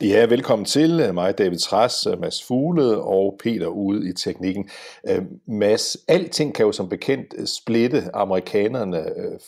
[0.00, 4.70] Ja, velkommen til mig, David Træs, Mads Fugle og Peter ude i teknikken.
[5.08, 8.98] Øh, Mads, alting kan jo som bekendt splitte amerikanerne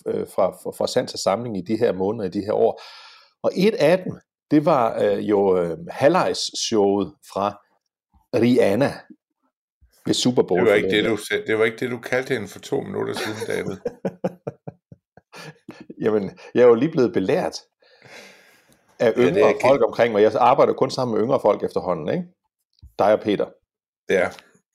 [0.07, 2.83] øh, fra, fra, fra sand til samling i de her måneder, i de her år.
[3.43, 4.13] Og et af dem,
[4.51, 7.63] det var øh, jo halvlejs-showet fra
[8.35, 8.93] Rihanna
[10.07, 10.61] ved Super Bowl.
[10.61, 13.15] Det var, ikke det, du, det var ikke det, du kaldte hende for to minutter
[13.15, 13.77] siden, David.
[16.05, 17.55] Jamen, jeg er jo lige blevet belært
[19.01, 20.23] af yngre ja, folk omkring mig.
[20.23, 22.25] Jeg arbejder kun sammen med yngre folk efterhånden, ikke?
[22.99, 23.47] Dig og Peter.
[24.11, 24.29] Ja,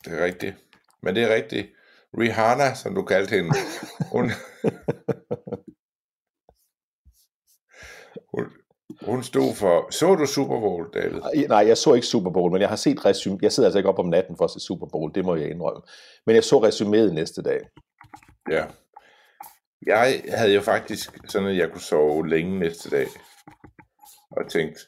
[0.06, 0.56] det er rigtigt.
[1.02, 1.68] Men det er rigtigt.
[2.20, 3.50] Rihanna, som du kaldte hende,
[4.12, 4.26] hun,
[8.34, 8.46] hun,
[9.02, 9.92] hun stod for...
[9.92, 11.48] Så du Super Bowl, David?
[11.48, 13.40] Nej, jeg så ikke Super Bowl, men jeg har set resume.
[13.42, 15.50] Jeg sidder altså ikke op om natten for at se Super Bowl, det må jeg
[15.50, 15.82] indrømme.
[16.26, 17.60] Men jeg så resuméet næste dag.
[18.52, 18.66] Ja.
[19.86, 23.08] Jeg havde jo faktisk sådan, at jeg kunne sove længe næste dag.
[24.32, 24.82] Og tænkte,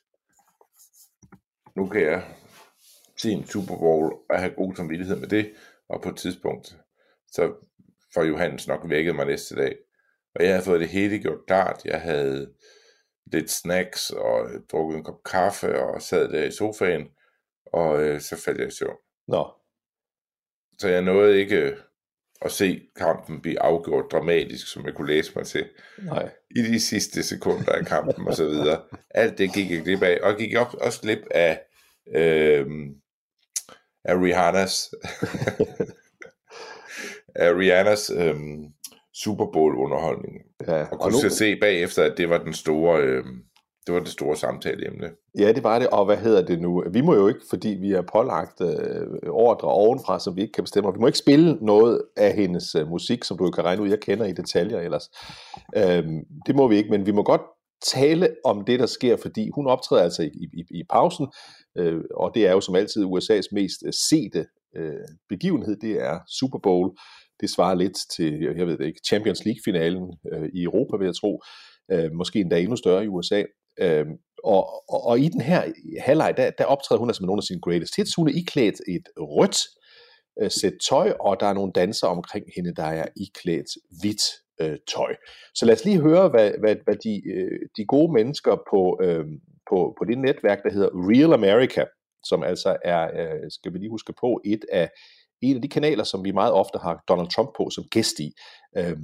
[1.76, 2.24] nu kan jeg
[3.18, 5.54] se en Super Bowl og have god samvittighed med det.
[5.90, 6.78] Og på et tidspunkt,
[7.32, 7.54] så
[8.14, 9.78] får Johannes nok vækket mig næste dag.
[10.36, 11.86] Og jeg havde fået det hele gjort klart.
[11.86, 12.54] Jeg havde
[13.32, 17.08] lidt snacks og drukket en kop kaffe og sad der i sofaen.
[17.66, 18.98] Og øh, så faldt jeg i søvn.
[19.28, 19.54] Nå.
[20.80, 21.78] Så jeg nåede ikke
[22.42, 25.66] at se kampen blive afgjort dramatisk, som jeg kunne læse mig til.
[26.04, 26.30] Nej.
[26.56, 28.82] I de sidste sekunder af kampen og så videre.
[29.10, 31.62] Alt det gik jeg glip af, og gik op, også glip af,
[32.16, 32.66] øh,
[34.04, 34.90] af Rihannas
[37.36, 38.36] af Rihannas øh,
[39.14, 40.36] Super Bowl underholdning.
[40.68, 41.30] Ja, og kunne og nu...
[41.30, 43.24] se bagefter, at det var den store øh,
[43.88, 45.10] det var det store samtaleemne.
[45.40, 46.84] Ja, det var det, og hvad hedder det nu?
[46.92, 50.64] Vi må jo ikke, fordi vi er pålagt øh, ordre ovenfra, som vi ikke kan
[50.64, 53.82] bestemme, vi må ikke spille noget af hendes øh, musik, som du jo kan regne
[53.82, 55.10] ud, jeg kender i detaljer ellers.
[55.76, 57.42] Øhm, det må vi ikke, men vi må godt
[57.86, 61.28] tale om det, der sker, fordi hun optræder altså i, i, i pausen,
[61.78, 64.46] øh, og det er jo som altid USA's mest øh, sete
[64.76, 66.98] øh, begivenhed, det er Super Bowl.
[67.42, 71.16] Det svarer lidt til, jeg ved det ikke, Champions League-finalen øh, i Europa, vil jeg
[71.16, 71.42] tro.
[71.92, 73.44] Øh, måske endda endnu større i USA.
[73.82, 77.40] Øhm, og, og, og i den her halvleg, der, der optræder hun altså med nogle
[77.40, 78.16] af sine greatest hits.
[78.16, 79.58] Hun er iklædt et rødt
[80.42, 83.70] øh, sæt tøj, og der er nogle danser omkring hende, der er iklædt
[84.02, 84.24] hvidt
[84.62, 85.16] øh, tøj.
[85.56, 89.26] Så lad os lige høre, hvad, hvad, hvad de, øh, de gode mennesker på, øh,
[89.70, 91.86] på, på det netværk, der hedder Real America,
[92.24, 94.90] som altså er, øh, skal vi lige huske på, et af
[95.42, 98.32] en af de kanaler, som vi meget ofte har Donald Trump på som gæst i.
[98.78, 98.98] Øh,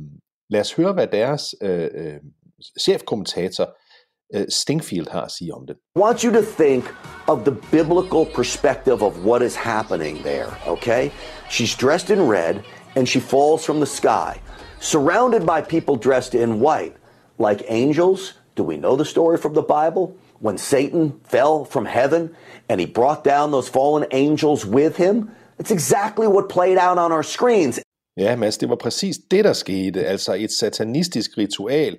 [0.50, 2.20] lad os høre, hvad deres øh, øh,
[2.82, 3.76] chefkommentator
[4.36, 5.76] Øh, Stingfield har at sige om det.
[5.96, 6.84] I want you to think
[7.28, 11.10] of the biblical perspective of what is happening there, okay?
[11.50, 12.56] She's dressed in red
[12.96, 14.32] and she falls from the sky,
[14.80, 16.94] surrounded by people dressed in white,
[17.40, 18.34] like angels.
[18.56, 20.04] Do we know the story from the Bible?
[20.40, 22.30] When Satan fell from heaven
[22.70, 25.30] and he brought down those fallen angels with him?
[25.60, 27.80] It's exactly what played out on our screens.
[28.18, 30.06] Ja, Mads, det var præcis det, der skete.
[30.06, 31.98] Altså et satanistisk ritual,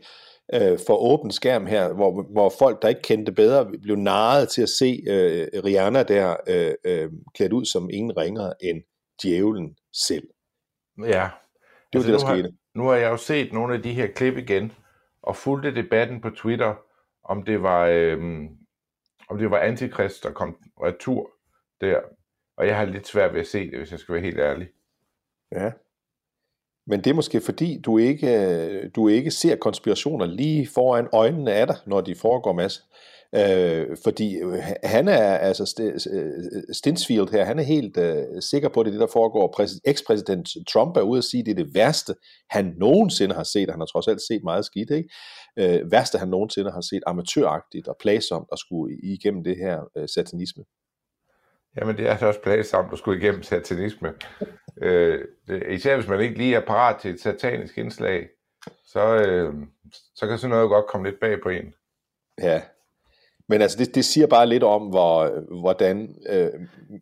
[0.54, 4.62] øh, for åben skærm her, hvor, hvor folk, der ikke kendte bedre, blev narret til
[4.62, 8.82] at se øh, Rihanna der øh, øh, klædt ud som ingen ringer end
[9.22, 10.28] djævlen selv.
[10.98, 11.04] Ja.
[11.04, 12.42] Det var altså, det, der nu skete.
[12.42, 14.72] Har, nu har jeg jo set nogle af de her klip igen,
[15.22, 16.74] og fulgte debatten på Twitter,
[17.24, 18.18] om det var, øh,
[19.28, 21.30] om det var Antikrist, der kom retur
[21.80, 22.00] der.
[22.56, 24.68] Og jeg har lidt svært ved at se det, hvis jeg skal være helt ærlig.
[25.52, 25.72] Ja.
[26.86, 31.66] Men det er måske fordi, du ikke, du ikke ser konspirationer lige foran øjnene af
[31.66, 32.82] dig, når de foregår, Mads.
[33.34, 35.64] Øh, fordi øh, han er, altså
[36.72, 39.60] Stinsfield øh, her, han er helt øh, sikker på, at det er det, der foregår.
[39.84, 42.14] Ekspræsident Trump er ude at sige, at det er det værste,
[42.50, 43.70] han nogensinde har set.
[43.70, 45.08] Han har trods alt set meget skidt, ikke?
[45.58, 50.08] Øh, værste, han nogensinde har set amatøragtigt og plagsomt at skulle igennem det her øh,
[50.08, 50.64] satanisme.
[51.76, 54.12] Jamen, det er så også plagsomt at skulle igennem satanisme.
[54.82, 55.24] øh,
[55.68, 58.28] især hvis man ikke lige er parat til et satanisk indslag,
[58.86, 59.54] så, øh,
[60.14, 61.74] så kan sådan noget godt komme lidt bag på en.
[62.42, 62.62] Ja,
[63.48, 65.30] men altså det, det siger bare lidt om, hvor,
[65.60, 66.50] hvordan, øh,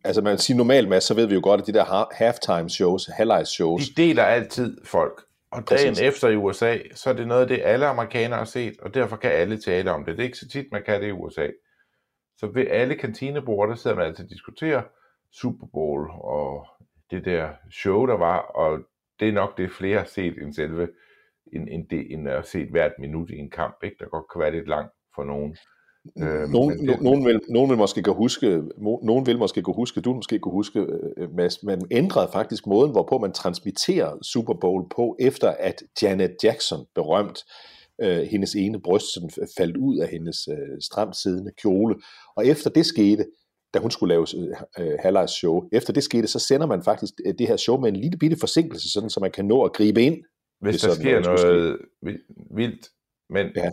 [0.05, 3.07] altså man siger normalt med, så ved vi jo godt, at de der halftime shows,
[3.07, 3.89] halvlejs shows.
[3.89, 6.01] De deler altid folk, og dagen Præcis.
[6.01, 9.17] efter i USA, så er det noget af det, alle amerikanere har set, og derfor
[9.17, 10.17] kan alle tale om det.
[10.17, 11.47] Det er ikke så tit, man kan det i USA.
[12.43, 14.83] Så ved alle kantinebord, der sidder man altid og diskuterer
[15.33, 16.67] Super Bowl og
[17.11, 18.79] det der show, der var, og
[19.21, 20.89] det er nok det, flere har set end selve,
[21.53, 23.97] end, end, det, end at se hvert minut i en kamp, ikke?
[23.99, 25.57] der godt kan være lidt langt for nogen.
[26.19, 28.63] Øh, nogen, det, nogen, vil, nogen vil måske kunne huske,
[29.03, 30.81] nogen vil måske kunne huske, du måske kunne huske,
[31.17, 36.37] øh, Mads, man ændrede faktisk måden, hvorpå man transmitterer Super Bowl på, efter at Janet
[36.45, 37.45] Jackson, berømt,
[38.01, 41.95] øh, hendes ene bryst sådan faldt ud af hendes øh, stramt siddende kjole.
[42.37, 43.27] Og efter det skete,
[43.75, 44.27] da hun skulle lave
[44.79, 47.89] øh, halvlejs show, efter det skete, så sender man faktisk øh, det her show med
[47.89, 50.25] en lille bitte forsinkelse, sådan så man kan nå at gribe ind.
[50.61, 51.79] Hvis der sker noget
[52.51, 52.89] vildt.
[53.31, 53.71] Men, ja.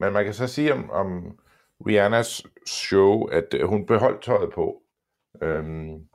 [0.00, 1.38] men man kan så sige om, om
[1.86, 4.82] Rihannas show, at øh, hun beholdt tøjet på.
[5.42, 6.08] Øhm,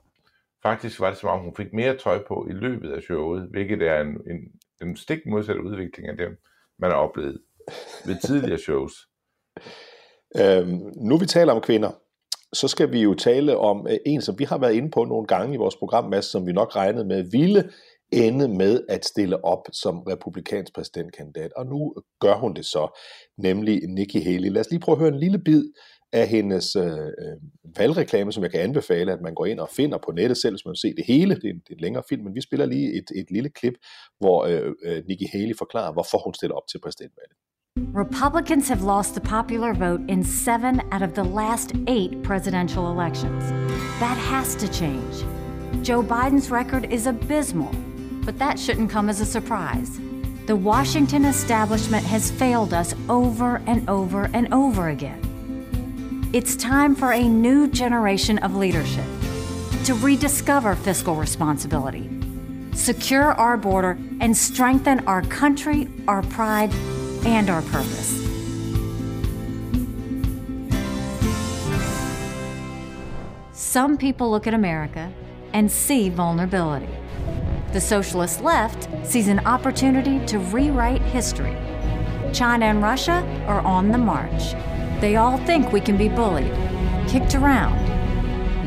[0.62, 3.82] faktisk var det som om, hun fik mere tøj på i løbet af showet, hvilket
[3.82, 4.52] er en, en,
[4.82, 6.28] en stik modsatte udvikling af det,
[6.78, 7.38] man har oplevet
[8.06, 8.92] ved tidligere shows.
[10.40, 11.90] Øhm, nu vi taler om kvinder,
[12.52, 15.26] så skal vi jo tale om øh, en, som vi har været inde på nogle
[15.26, 17.70] gange i vores program, Mads, som vi nok regnede med ville
[18.12, 21.52] ende med at stille op som republikansk præsidentkandidat.
[21.52, 23.00] Og nu gør hun det så,
[23.38, 24.50] nemlig Nikki Haley.
[24.50, 25.64] Lad os lige prøve at høre en lille bid
[26.14, 26.84] af hendes øh,
[27.22, 27.36] øh,
[27.78, 30.64] valgreklame, som jeg kan anbefale, at man går ind og finder på nettet selv, hvis
[30.64, 31.34] man vil se det hele.
[31.34, 33.48] Det er en, det er en længere film, men vi spiller lige et, et lille
[33.48, 33.74] klip,
[34.20, 37.36] hvor øh, øh, Nikki Haley forklarer, hvorfor hun stiller op til præsidentvalget.
[38.04, 43.42] Republicans have lost the popular vote in seven out of the last eight presidential elections.
[44.04, 45.14] That has to change.
[45.88, 47.74] Joe Biden's record is abysmal
[48.24, 50.00] but that shouldn't come as a surprise.
[50.46, 55.33] The Washington establishment has failed us over and over and over again.
[56.34, 59.04] It's time for a new generation of leadership
[59.84, 62.10] to rediscover fiscal responsibility,
[62.72, 66.74] secure our border, and strengthen our country, our pride,
[67.24, 68.20] and our purpose.
[73.52, 75.12] Some people look at America
[75.52, 76.92] and see vulnerability.
[77.72, 81.56] The socialist left sees an opportunity to rewrite history.
[82.32, 84.56] China and Russia are on the march.
[85.00, 86.52] They all think we can be bullied,
[87.08, 87.78] kicked around.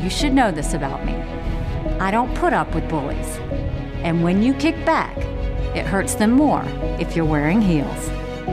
[0.02, 1.14] You should know this about me.
[2.00, 3.36] I don't put up with bullies.
[4.04, 5.16] And when you kick back,
[5.76, 6.64] it hurts them more
[7.00, 8.08] if you're wearing heels.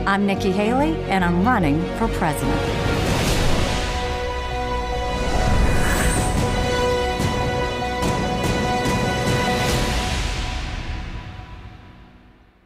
[0.06, 2.60] I'm Nikki Haley, and I'm running for president.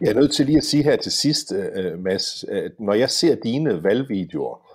[0.00, 3.10] Jeg er nødt til lige at sige her til sidst, uh, Mads, at når jeg
[3.10, 4.69] ser dine valgvideoer,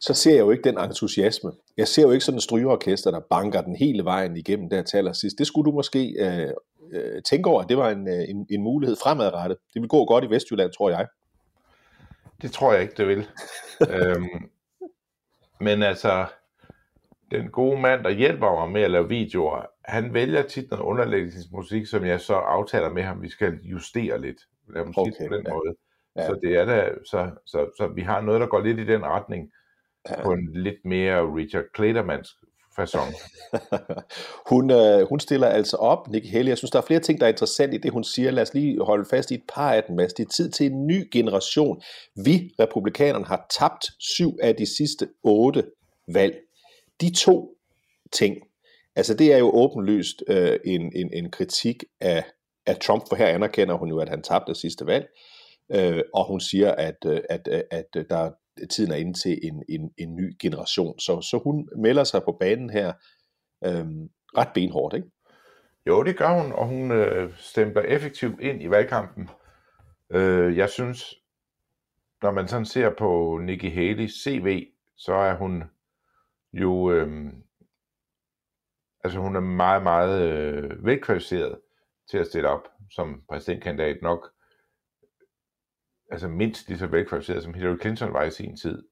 [0.00, 1.52] så ser jeg jo ikke den entusiasme.
[1.76, 4.96] Jeg ser jo ikke sådan en strygeorkester, der banker den hele vejen igennem der til
[4.96, 5.38] allersidst.
[5.38, 8.96] Det skulle du måske uh, uh, tænke over, at det var en, en, en mulighed
[9.02, 9.58] fremadrettet.
[9.74, 11.06] Det vil gå godt i Vestjylland, tror jeg.
[12.42, 13.28] Det tror jeg ikke, det vil.
[13.94, 14.50] øhm,
[15.60, 16.26] men altså,
[17.30, 21.86] den gode mand, der hjælper mig med at lave videoer, han vælger tit noget underlægningsmusik,
[21.86, 24.38] som jeg så aftaler med ham, vi skal justere lidt.
[24.74, 25.52] Lad mig okay, på den ja.
[25.52, 25.74] måde.
[26.16, 26.26] Ja.
[26.26, 29.04] Så det er da, så, så, så vi har noget, der går lidt i den
[29.04, 29.50] retning,
[30.08, 30.22] ja.
[30.22, 32.28] på en lidt mere Richard Claydermans
[32.76, 33.14] fasong.
[34.50, 36.48] hun, øh, hun stiller altså op, Nick Haley.
[36.48, 38.30] Jeg synes, der er flere ting, der er interessant i det, hun siger.
[38.30, 40.12] Lad os lige holde fast i et par af dem, Mads.
[40.12, 41.82] Det er tid til en ny generation.
[42.24, 45.64] Vi, republikanerne, har tabt syv af de sidste otte
[46.14, 46.36] valg.
[47.00, 47.54] De to
[48.12, 48.36] ting,
[48.96, 52.24] altså det er jo åbenlyst øh, en, en, en kritik af,
[52.66, 55.06] af Trump, for her anerkender hun jo, at han tabte sidste valg,
[55.72, 58.30] øh, og hun siger, at, øh, at, øh, at, at der
[58.68, 60.98] tiden er inde til en, en, en ny generation.
[60.98, 62.92] Så, så hun melder sig på banen her
[63.64, 63.86] øh,
[64.36, 65.10] ret benhårdt, ikke?
[65.86, 69.28] Jo, det gør hun, og hun øh, stempler effektivt ind i valgkampen.
[70.10, 71.14] Øh, jeg synes,
[72.22, 75.64] når man sådan ser på Nikki Haley's CV, så er hun
[76.52, 77.32] jo, øh,
[79.04, 81.58] altså hun er meget, meget øh, velkvalificeret
[82.10, 84.30] til at stille op som præsidentkandidat nok,
[86.10, 88.82] altså mindst lige så velkvalificeret som Hillary Clinton var i sin tid,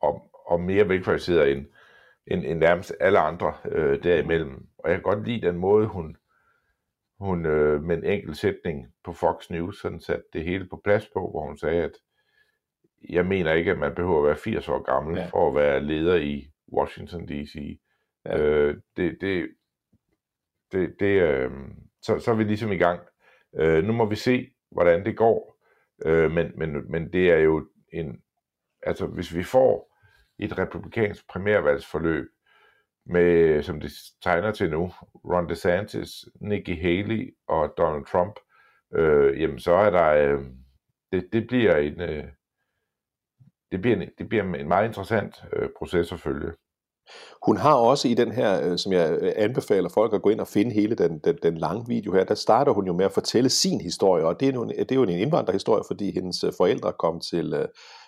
[0.00, 1.66] og, og mere velkvalificeret end,
[2.26, 4.66] end, end nærmest alle andre øh, derimellem.
[4.78, 6.16] Og jeg kan godt lide den måde, hun,
[7.18, 11.08] hun øh, med en enkelt sætning på Fox News sådan satte det hele på plads
[11.08, 11.92] på, hvor hun sagde, at
[13.08, 15.26] jeg mener ikke, at man behøver at være 80 år gammel ja.
[15.26, 17.80] for at være leder i Washington D.C.
[18.24, 18.38] Ja.
[18.38, 19.48] Øh, det, det,
[20.72, 21.50] det, det øh,
[22.02, 23.00] så, så er vi ligesom i gang.
[23.56, 25.51] Øh, nu må vi se, hvordan det går.
[26.04, 28.22] Øh, men, men, men det er jo en,
[28.82, 29.98] altså hvis vi får
[30.38, 32.28] et republikansk primærvalgsforløb,
[33.06, 33.92] med, som det
[34.22, 34.92] tegner til nu,
[35.24, 38.34] Ron DeSantis, Nikki Haley og Donald Trump,
[38.94, 40.44] øh, jamen så er der, øh,
[41.12, 42.24] det, det bliver en, øh,
[43.72, 46.52] det, bliver en, det bliver en meget interessant øh, proces at følge.
[47.46, 50.40] Hun har også i den her, øh, som jeg øh, anbefaler folk at gå ind
[50.40, 53.12] og finde hele den, den, den lange video her, der starter hun jo med at
[53.12, 56.52] fortælle sin historie, og det er jo, det er jo en indvandrerhistorie, fordi hendes øh,
[56.56, 57.66] forældre kom til,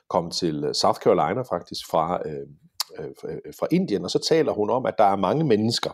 [0.08, 2.22] kom til South Carolina faktisk fra,
[3.58, 5.90] fra Indien, og så taler hun om, at der er mange mennesker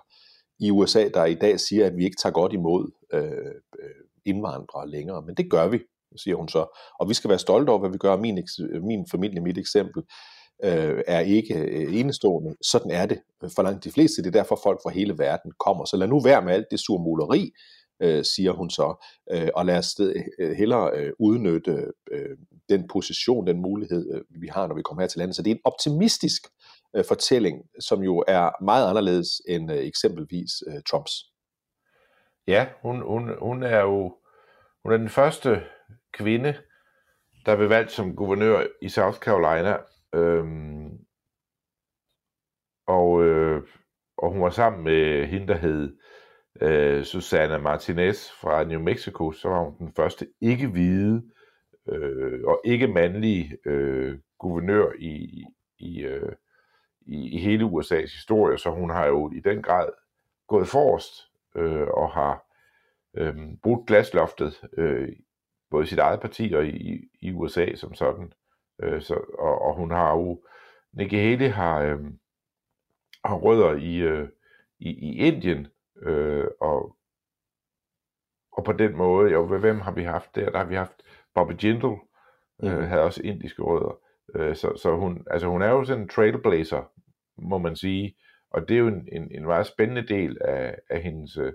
[0.60, 2.90] i USA, der i dag siger, at vi ikke tager godt imod
[4.24, 5.78] indvandrere længere, men det gør vi,
[6.16, 8.38] siger hun så, og vi skal være stolte over, hvad vi gør, min,
[8.82, 10.02] min familie, mit eksempel,
[10.64, 12.56] øh, er ikke øh, enestående.
[12.62, 13.20] Sådan er det
[13.56, 14.22] for langt de fleste.
[14.22, 15.84] Det er derfor folk fra hele verden kommer.
[15.84, 17.52] Så lad nu være med alt det surmuleri,
[18.02, 20.00] øh, siger hun så, øh, og lad os
[20.38, 22.36] øh, hellere øh, udnytte øh,
[22.68, 25.36] den position, den mulighed, øh, vi har, når vi kommer her til landet.
[25.36, 26.42] Så det er en optimistisk
[26.96, 31.12] øh, fortælling, som jo er meget anderledes end øh, eksempelvis øh, Trumps.
[32.46, 34.16] Ja, hun, hun, hun er jo
[34.82, 35.62] hun er den første
[36.12, 36.54] kvinde,
[37.46, 39.76] der blev valgt som guvernør i South Carolina,
[40.14, 40.98] Øhm,
[42.86, 43.62] og, øh,
[44.16, 45.96] og hun var sammen med hende, der hed
[46.60, 51.22] øh, Susanna Martinez fra New Mexico, så var hun den første ikke-hvide
[51.88, 55.44] øh, og ikke-mandlige øh, guvernør i,
[55.78, 56.32] i, øh,
[57.00, 59.88] i, i hele USA's historie, så hun har jo i den grad
[60.48, 61.12] gået forrest
[61.56, 62.44] øh, og har
[63.16, 65.08] øh, brudt glasloftet øh,
[65.70, 68.32] både i sit eget parti og i, i USA som sådan.
[68.82, 70.42] Øh, så, og, og hun har jo,
[70.92, 71.98] Nikki Haley har, øh,
[73.24, 74.28] har rødder i, øh,
[74.78, 75.66] i, i Indien,
[76.02, 76.96] øh, og,
[78.52, 80.50] og på den måde, jo, hvem har vi haft der?
[80.50, 81.02] Der har vi haft
[81.34, 81.96] Bobby Jindal,
[82.62, 82.84] øh, mm.
[82.84, 83.98] havde også indiske rødder.
[84.34, 86.92] Øh, så, så hun, altså hun er jo sådan en trailblazer,
[87.38, 88.16] må man sige,
[88.50, 91.52] og det er jo en, en, en meget spændende del af, af hendes, øh,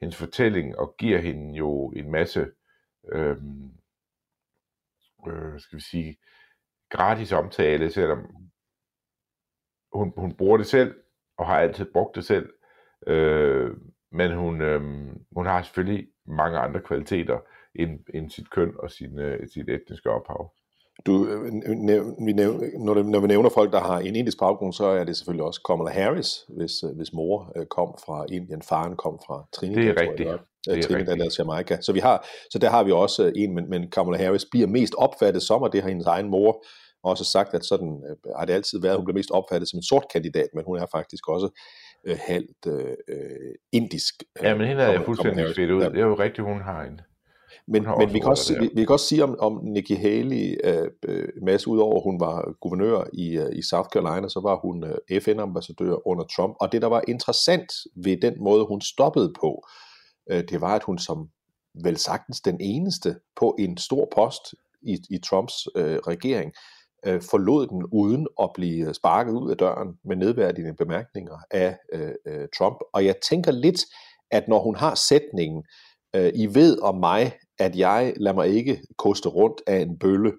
[0.00, 2.46] hendes fortælling, og giver hende jo en masse
[3.12, 3.36] øh,
[5.28, 6.16] øh, skal vi sige,
[6.90, 8.18] gratis omtale, selvom
[9.92, 10.94] hun, hun bruger det selv,
[11.38, 12.48] og har altid brugt det selv.
[13.06, 13.70] Øh,
[14.12, 14.82] men hun, øh,
[15.32, 17.38] hun har selvfølgelig mange andre kvaliteter
[17.74, 20.52] end, end sit køn og sin, øh, sit etniske ophav.
[21.06, 21.44] Du, øh,
[22.26, 25.16] vi nævner, når, når vi nævner folk, der har en indisk baggrund, så er det
[25.16, 29.46] selvfølgelig også Kamala Harris, hvis, øh, hvis mor øh, kom fra Indien, faren kom fra
[29.52, 29.82] Trinidad.
[29.82, 30.28] Det er rigtigt.
[30.28, 30.38] Jeg,
[30.72, 31.78] er Trinidad eller Jamaica.
[31.80, 34.94] Så, vi har, så der har vi også en, men, men Kamala Harris bliver mest
[34.98, 36.64] opfattet som, og det har hendes egen mor
[37.02, 39.82] også sagt, at sådan øh, har det altid været, hun bliver mest opfattet som en
[39.82, 41.48] sort kandidat, men hun er faktisk også
[42.06, 42.96] øh, halvt øh,
[43.72, 44.14] indisk.
[44.42, 45.80] Ja, men hende er jeg fuldstændig fedt ud.
[45.80, 47.00] Det er jo rigtigt, hun har en
[47.68, 50.88] men, men vi, kan også, vi, vi kan også sige om, om Nikki Haley, øh,
[51.08, 55.20] øh, masse udover hun var guvernør i, øh, i South Carolina, så var hun øh,
[55.20, 56.54] FN-ambassadør under Trump.
[56.60, 57.72] Og det, der var interessant
[58.04, 59.85] ved den måde, hun stoppede på, øh,
[60.30, 61.28] Øh, det var, at hun som
[61.84, 66.52] vel sagtens den eneste på en stor post i, i Trumps øh, regering,
[67.06, 72.12] øh, forlod den uden at blive sparket ud af døren med nedværdigende bemærkninger af øh,
[72.26, 72.76] øh, Trump.
[72.92, 73.80] Og jeg tænker lidt,
[74.30, 75.64] at når hun har sætningen,
[76.16, 80.32] øh, I ved om mig, at jeg lader mig ikke koste rundt af en bølle.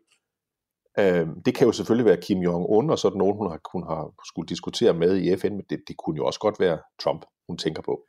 [0.99, 4.13] Øh, det kan jo selvfølgelig være Kim Jong-un, og sådan nogen, hun har, hun har
[4.25, 7.57] skulle diskutere med i FN, men det, det kunne jo også godt være Trump, hun
[7.57, 8.03] tænker på.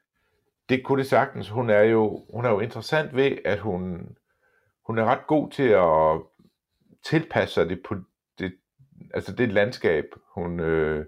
[0.68, 1.48] Det kunne det sagtens.
[1.48, 4.16] Hun er jo, hun er jo interessant ved, at hun,
[4.86, 6.20] hun er ret god til at
[7.04, 7.94] tilpasse sig det, på
[8.38, 8.54] det,
[9.14, 11.06] altså det landskab, hun øh,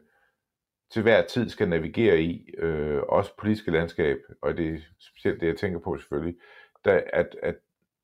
[0.91, 5.47] til hver tid skal navigere i, øh, også politiske landskab, og det er specielt det,
[5.47, 6.37] jeg tænker på selvfølgelig,
[6.85, 7.57] da, at, at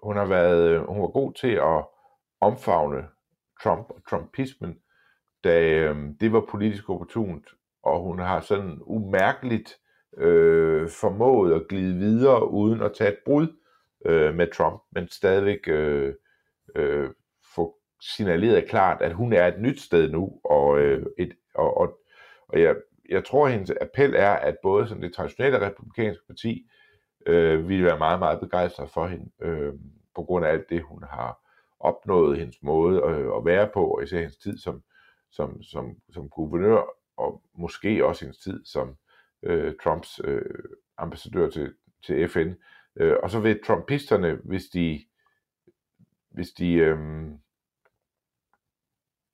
[0.02, 1.84] hun har været, hun var god til at
[2.40, 3.08] omfavne
[3.62, 4.78] Trump og Trumpismen,
[5.44, 7.48] da øh, det var politisk opportunt,
[7.82, 9.76] og hun har sådan umærkeligt
[10.16, 13.48] øh, formået at glide videre uden at tage et brud
[14.06, 16.14] øh, med Trump, men stadigvæk øh,
[16.76, 17.10] øh,
[17.54, 21.98] få signaleret klart, at hun er et nyt sted nu, og, øh, et, og, og,
[22.48, 22.76] og jeg,
[23.08, 26.66] jeg tror, at hendes appel er, at både sådan det traditionelle republikanske parti
[27.26, 29.72] øh, ville være meget, meget begejstret for hende, øh,
[30.14, 31.40] på grund af alt det, hun har
[31.80, 34.82] opnået, hendes måde øh, at være på, og især hendes tid som,
[35.30, 36.82] som, som, som guvernør,
[37.16, 38.96] og måske også hendes tid som
[39.42, 40.64] øh, Trumps øh,
[40.98, 41.74] ambassadør til,
[42.06, 42.52] til FN.
[42.96, 45.06] Øh, og så vil Trumpisterne, hvis de,
[46.30, 46.98] hvis de, øh,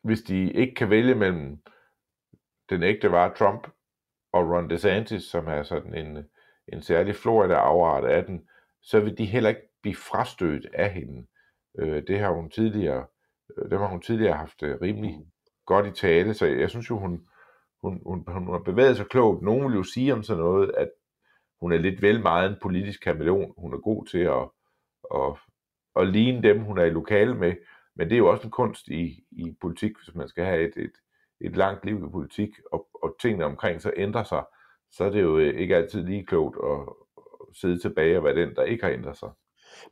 [0.03, 1.63] hvis de ikke kan vælge mellem
[2.71, 3.69] den ægte var Trump
[4.33, 6.25] og Ron DeSantis, som er sådan en,
[6.73, 8.49] en særlig Florida afart af den,
[8.83, 11.27] så vil de heller ikke blive frastødt af hende.
[11.79, 13.07] Øh, det har hun tidligere,
[13.57, 15.27] øh, det har hun tidligere haft øh, rimelig mm.
[15.67, 17.29] godt i tale, så jeg synes jo, hun,
[17.83, 19.43] hun, hun, hun har bevæget sig klogt.
[19.43, 20.91] Nogen vil jo sige om sådan noget, at
[21.61, 23.55] hun er lidt vel meget en politisk kameleon.
[23.59, 24.49] Hun er god til at,
[25.15, 25.33] at,
[25.97, 27.55] at ligne dem, hun er i lokale med,
[27.97, 30.77] Men det er jo også en kunst i, i politik, hvis man skal have et,
[30.77, 30.93] et,
[31.41, 34.45] et langt liv i politik, og, og tingene omkring så ændrer sig,
[34.93, 36.81] så er det jo øh, ikke altid lige klogt at,
[37.51, 39.31] at sidde tilbage og være den, der ikke har ændret sig.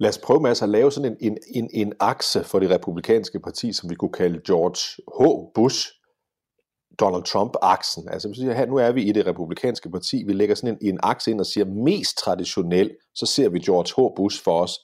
[0.01, 3.41] Lad os prøve med at lave sådan en, en, en, en akse for det republikanske
[3.41, 5.23] parti, som vi kunne kalde George H.
[5.55, 6.00] Bush,
[7.01, 8.09] Donald Trump-aksen.
[8.09, 10.89] Altså hvis siger, her, nu er vi i det republikanske parti, vi lægger sådan en,
[10.95, 14.15] en akse ind og siger, mest traditionel, så ser vi George H.
[14.17, 14.75] Bush for os,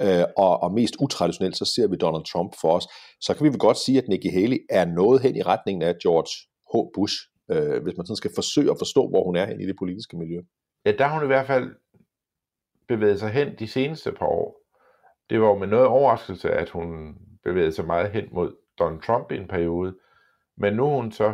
[0.00, 2.86] øh, og, og mest utraditionelt, så ser vi Donald Trump for os.
[3.20, 5.94] Så kan vi vel godt sige, at Nikki Haley er noget hen i retningen af
[6.02, 6.32] George
[6.72, 6.74] H.
[6.94, 7.16] Bush,
[7.50, 10.16] øh, hvis man sådan skal forsøge at forstå, hvor hun er hen i det politiske
[10.16, 10.40] miljø.
[10.86, 11.70] Ja, der har hun i hvert fald
[12.88, 14.58] bevæget sig hen de seneste par år.
[15.30, 17.14] Det var jo med noget overraskelse, at hun
[17.44, 19.94] bevægede sig meget hen mod Donald Trump i en periode,
[20.56, 21.32] men nu er hun så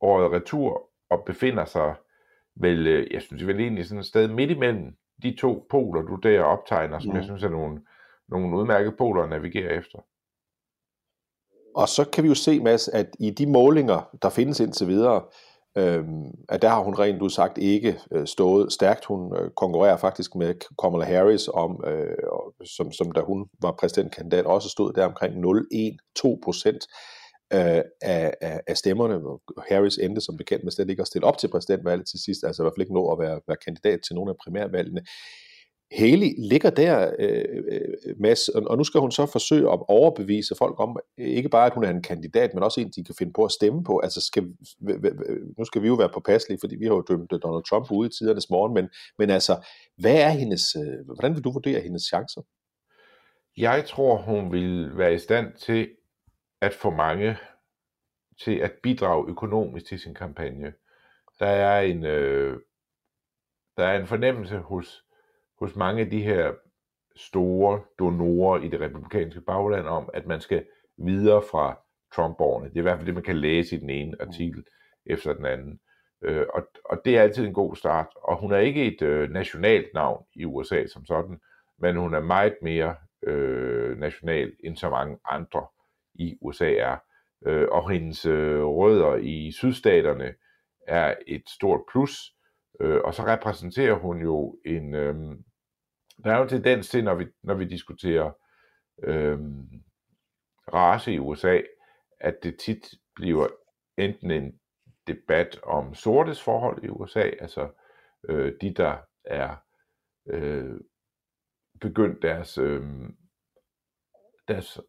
[0.00, 1.94] året retur og befinder sig
[2.56, 6.14] vel, øh, jeg synes vel egentlig sådan et sted midt imellem de to poler, du
[6.14, 7.16] der optegner, som mm.
[7.16, 7.80] jeg synes er nogle,
[8.28, 9.98] nogle udmærkede poler at navigere efter.
[11.74, 15.22] Og så kan vi jo se, Mads, at i de målinger, der findes indtil videre,
[15.78, 16.04] øh,
[16.48, 19.04] at der har hun rent udsagt ikke øh, stået stærkt.
[19.04, 22.16] Hun øh, konkurrerer faktisk med Kamala Harris, om, øh,
[22.64, 26.86] som, som da hun var præsidentkandidat, også stod der omkring 0,1-2 procent
[27.54, 29.38] øh, af, af, af stemmerne.
[29.68, 32.62] Harris endte som bekendt med slet ikke at stille op til præsidentvalget til sidst, altså
[32.62, 35.02] i hvert fald ikke nå at være, være kandidat til nogle af primærvalgene.
[35.92, 40.80] Haley ligger der, øh, øh Mads, og nu skal hun så forsøge at overbevise folk
[40.80, 43.44] om, ikke bare at hun er en kandidat, men også en, de kan finde på
[43.44, 43.98] at stemme på.
[43.98, 44.42] Altså skal,
[45.58, 48.10] nu skal vi jo være påpasselige, fordi vi har jo dømt Donald Trump ude i
[48.10, 48.88] tidernes morgen, men,
[49.18, 49.66] men altså,
[49.98, 52.40] hvad er hendes, øh, hvordan vil du vurdere hendes chancer?
[53.56, 55.88] Jeg tror, hun vil være i stand til
[56.60, 57.38] at få mange
[58.44, 60.74] til at bidrage økonomisk til sin kampagne.
[61.38, 62.60] Der er en, øh,
[63.76, 65.04] der er en fornemmelse hos
[65.60, 66.52] hos mange af de her
[67.16, 71.78] store donorer i det republikanske bagland om, at man skal videre fra
[72.14, 72.68] Trump-årene.
[72.68, 74.28] Det er i hvert fald det, man kan læse i den ene mm.
[74.28, 74.64] artikel
[75.06, 75.80] efter den anden.
[76.22, 78.06] Øh, og, og det er altid en god start.
[78.22, 81.40] Og hun er ikke et øh, nationalt navn i USA som sådan,
[81.78, 85.66] men hun er meget mere øh, national end så mange andre
[86.20, 86.96] i USA er.
[87.46, 90.34] Øh, og hendes øh, rødder i sydstaterne
[90.86, 92.34] er et stort plus.
[92.80, 95.14] Øh, og så repræsenterer hun jo en, øh,
[96.24, 98.32] der er jo en tendens til, når vi, når vi diskuterer
[99.02, 99.38] øh,
[100.74, 101.60] race i USA,
[102.20, 103.48] at det tit bliver
[103.98, 104.60] enten en
[105.06, 107.70] debat om sortes forhold i USA, altså
[108.28, 109.56] øh, de, der er
[110.26, 110.80] øh,
[111.80, 112.82] begyndt deres, øh,
[114.48, 114.80] deres,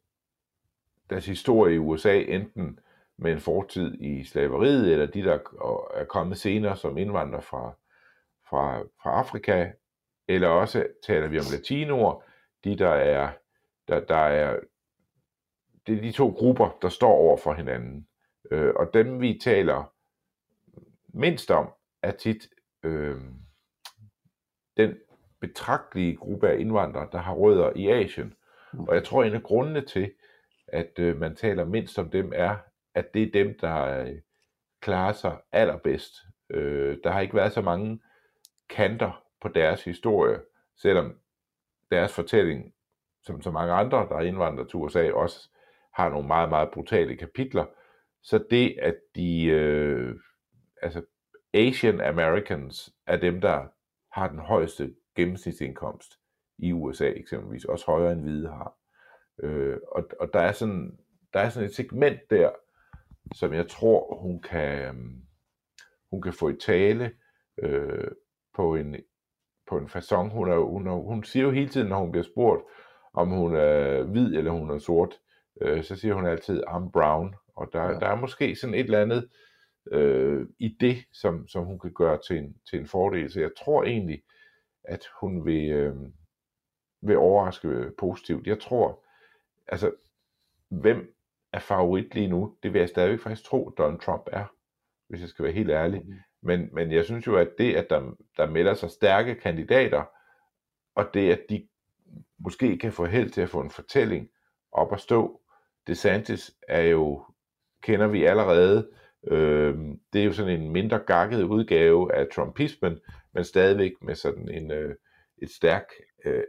[1.12, 2.80] deres historie i USA, enten
[3.18, 5.40] med en fortid i slaveriet, eller de, der
[5.94, 7.74] er kommet senere som indvandrere fra,
[8.50, 9.72] fra, fra Afrika,
[10.28, 12.24] eller også taler vi om latinoer,
[12.64, 13.30] de der er,
[13.88, 14.60] der, der er,
[15.88, 18.08] det er de to grupper, der står over for hinanden.
[18.52, 19.94] Øh, og dem vi taler
[21.14, 21.70] mindst om,
[22.02, 22.50] er tit
[22.84, 23.22] øh,
[24.78, 24.96] den
[25.40, 28.34] betragtelige gruppe af indvandrere, der har rødder i Asien.
[28.74, 30.12] Og jeg tror, en af grundene til,
[30.72, 32.58] at øh, man taler mindst om dem, er,
[32.96, 34.16] at det er dem, der øh,
[34.82, 36.14] klarer sig allerbedst.
[36.50, 38.02] Øh, der har ikke været så mange
[38.70, 40.40] kanter på deres historie,
[40.78, 41.16] selvom
[41.92, 42.74] deres fortælling,
[43.24, 45.50] som så mange andre, der er indvandret til USA, også
[45.94, 47.66] har nogle meget, meget brutale kapitler.
[48.24, 50.16] Så det, at de, øh,
[50.82, 51.06] altså
[51.54, 53.68] Asian Americans er dem, der
[54.12, 56.20] har den højeste gennemsnitsindkomst
[56.58, 58.81] i USA eksempelvis, også højere end hvide har.
[59.40, 60.98] Øh, og, og der er sådan,
[61.34, 62.50] der er sådan et segment der,
[63.36, 64.96] som jeg tror, hun kan,
[66.10, 67.12] hun kan få i tale
[67.58, 68.12] øh,
[68.56, 68.96] på en,
[69.70, 70.30] på en façon.
[70.30, 72.64] Hun, er, hun, er, hun siger jo hele tiden, når hun bliver spurgt,
[73.14, 75.20] om hun er hvid eller hun er sort,
[75.62, 77.36] øh, så siger hun altid, I'm brown.
[77.56, 78.00] Og der, ja.
[78.00, 79.30] der er måske sådan et eller andet
[79.92, 83.32] øh, i det, som, som hun kan gøre til en, til en fordel.
[83.32, 84.24] Så jeg tror egentlig,
[84.84, 85.96] at hun vil, øh,
[87.02, 88.48] vil overraske positivt.
[88.48, 89.04] Jeg tror,
[89.72, 89.92] altså,
[90.70, 91.16] hvem
[91.54, 92.58] er favorit lige nu?
[92.64, 94.46] Det vil jeg stadigvæk faktisk tro, Donald Trump er,
[95.08, 96.02] hvis jeg skal være helt ærlig.
[96.06, 96.14] Mm.
[96.44, 100.04] Men, men jeg synes jo, at det, at der, der melder sig stærke kandidater,
[100.96, 101.68] og det, at de
[102.40, 104.30] måske kan få held til at få en fortælling
[104.72, 105.42] op at stå.
[105.88, 107.26] DeSantis er jo,
[107.84, 108.92] kender vi allerede,
[109.28, 109.78] øh,
[110.14, 113.00] det er jo sådan en mindre gakket udgave af Trumpismen,
[113.34, 114.96] men stadigvæk med sådan en, øh,
[115.42, 115.86] et stærk
[116.26, 116.44] øh,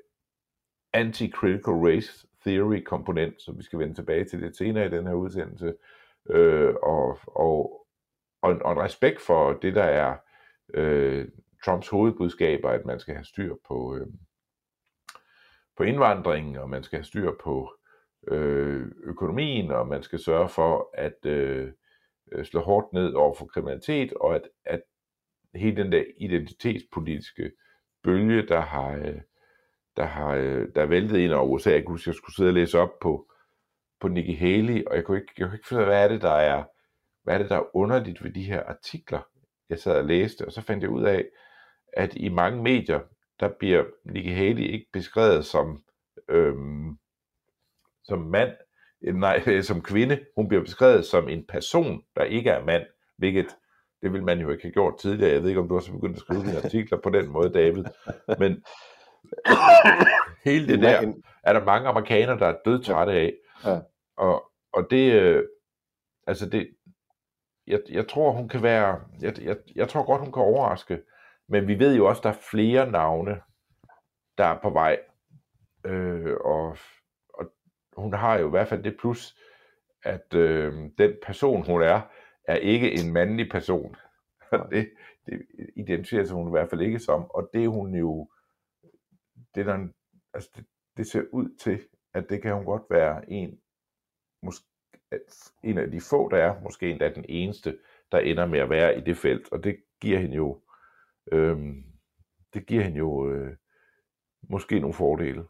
[0.96, 5.14] anti-critical race theory komponent, som vi skal vende tilbage til lidt senere i den her
[5.14, 5.74] udsendelse.
[6.31, 7.87] Øh, og, og,
[8.42, 10.16] og, og en respekt for det, der er
[10.74, 11.28] øh,
[11.64, 14.07] Trumps hovedbudskaber, at man skal have styr på, øh,
[15.76, 17.74] på indvandringen, og man skal have styr på
[18.28, 21.72] øh, økonomien, og man skal sørge for at øh,
[22.42, 24.83] slå hårdt ned over for kriminalitet, og at, at
[25.55, 27.52] hele den der identitetspolitiske
[28.02, 29.20] bølge, der har, øh,
[29.96, 31.70] der har øh, der er væltet ind over USA.
[31.70, 33.31] Jeg kunne huske, jeg skulle sidde og læse op på,
[34.00, 36.09] på Nikki Haley, og jeg kunne ikke, jeg kunne ikke finde ud af, hvad er
[36.09, 36.64] det, der er,
[37.22, 39.20] hvad er det, der er underligt ved de her artikler,
[39.68, 41.24] jeg sad og læste, og så fandt jeg ud af,
[41.92, 43.00] at i mange medier,
[43.40, 45.83] der bliver Nikki Haley ikke beskrevet som,
[46.28, 46.98] øhm,
[48.05, 48.50] som mand,
[49.02, 50.20] nej, som kvinde.
[50.37, 52.83] Hun bliver beskrevet som en person, der ikke er mand,
[53.18, 53.57] hvilket
[54.02, 55.33] det vil man jo ikke have gjort tidligere.
[55.33, 57.52] Jeg ved ikke, om du har så begyndt at skrive dine artikler på den måde,
[57.52, 57.85] David.
[58.38, 58.64] Men
[60.44, 63.35] hele det der er der mange amerikanere, der er dødtrætte af.
[63.64, 63.80] Ja.
[64.16, 65.44] Og, og det, øh,
[66.26, 66.68] altså det,
[67.66, 71.02] jeg, jeg tror, hun kan være, jeg, jeg, jeg tror godt, hun kan overraske,
[71.48, 73.40] men vi ved jo også, der er flere navne,
[74.38, 75.00] der er på vej,
[75.85, 76.76] øh, og,
[77.28, 77.52] og
[77.96, 79.37] hun har jo i hvert fald det plus,
[80.02, 82.00] at øh, den person, hun er,
[82.48, 83.96] er ikke en mandlig person.
[84.70, 84.90] det,
[85.26, 88.28] det identificerer sig hun i hvert fald ikke som, og det er hun jo,
[89.55, 89.88] det, der,
[90.35, 93.61] altså det, det ser ud til, at det kan hun godt være en,
[94.43, 94.67] måske,
[95.62, 97.79] en af de få, der er, måske endda den eneste,
[98.12, 100.61] der ender med at være i det felt, og det giver hende jo,
[101.33, 101.59] øh,
[102.55, 103.57] det giver hende jo øh,
[104.43, 105.45] måske nogle fordele.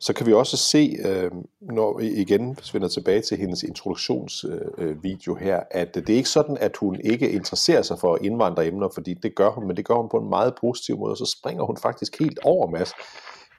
[0.00, 5.42] Så kan vi også se, øh, når vi igen vender tilbage til hendes introduktionsvideo øh,
[5.42, 9.14] øh her, at det er ikke sådan, at hun ikke interesserer sig for indvandreremner, fordi
[9.14, 11.64] det gør hun, men det gør hun på en meget positiv måde, og så springer
[11.64, 12.92] hun faktisk helt over, Mads,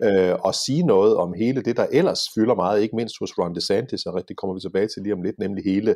[0.04, 3.56] øh, og sige noget om hele det, der ellers fylder meget, ikke mindst hos Ron
[3.56, 5.96] DeSantis, og det kommer vi tilbage til lige om lidt, nemlig hele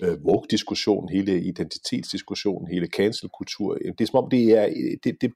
[0.00, 3.74] øh, woke-diskussionen, hele identitetsdiskussionen, hele cancel-kultur.
[3.74, 4.68] Det er som om, det er,
[5.04, 5.32] det, det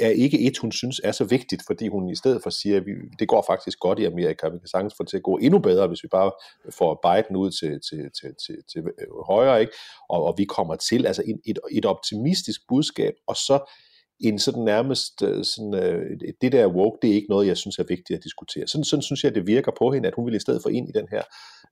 [0.00, 2.86] er ikke et, hun synes er så vigtigt, fordi hun i stedet for siger, at
[2.86, 5.36] vi, det går faktisk godt i Amerika, vi kan sagtens få det til at gå
[5.36, 6.32] endnu bedre, hvis vi bare
[6.70, 9.72] får Biden ud til, til, til, til, til øh, højre, ikke?
[10.08, 13.72] Og, og vi kommer til, altså et, et optimistisk budskab, og så
[14.20, 17.78] en sådan nærmest, øh, sådan, øh, det der woke, det er ikke noget, jeg synes
[17.78, 18.66] er vigtigt at diskutere.
[18.66, 20.88] Sådan, sådan synes jeg, det virker på hende, at hun vil i stedet for ind
[20.88, 21.22] i den her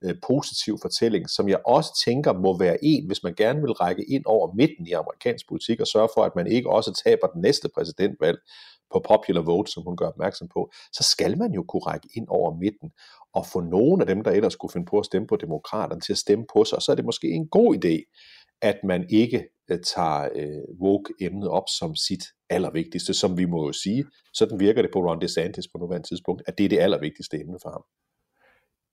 [0.04, 4.04] øh, positive fortælling, som jeg også tænker må være en, hvis man gerne vil række
[4.04, 7.40] ind over midten i amerikansk politik og sørge for, at man ikke også taber den
[7.42, 8.38] næste præsidentvalg
[8.92, 12.26] på popular vote, som hun gør opmærksom på, så skal man jo kunne række ind
[12.28, 12.90] over midten
[13.34, 16.12] og få nogen af dem, der ellers skulle finde på at stemme på demokraterne, til
[16.12, 16.76] at stemme på sig.
[16.76, 17.96] Og så er det måske en god idé,
[18.62, 23.72] at man ikke øh, tager øh, woke-emnet op som sit allervigtigste, som vi må jo
[23.72, 27.40] sige, sådan virker det på Ron DeSantis på nuværende tidspunkt, at det er det allervigtigste
[27.40, 27.84] emne for ham.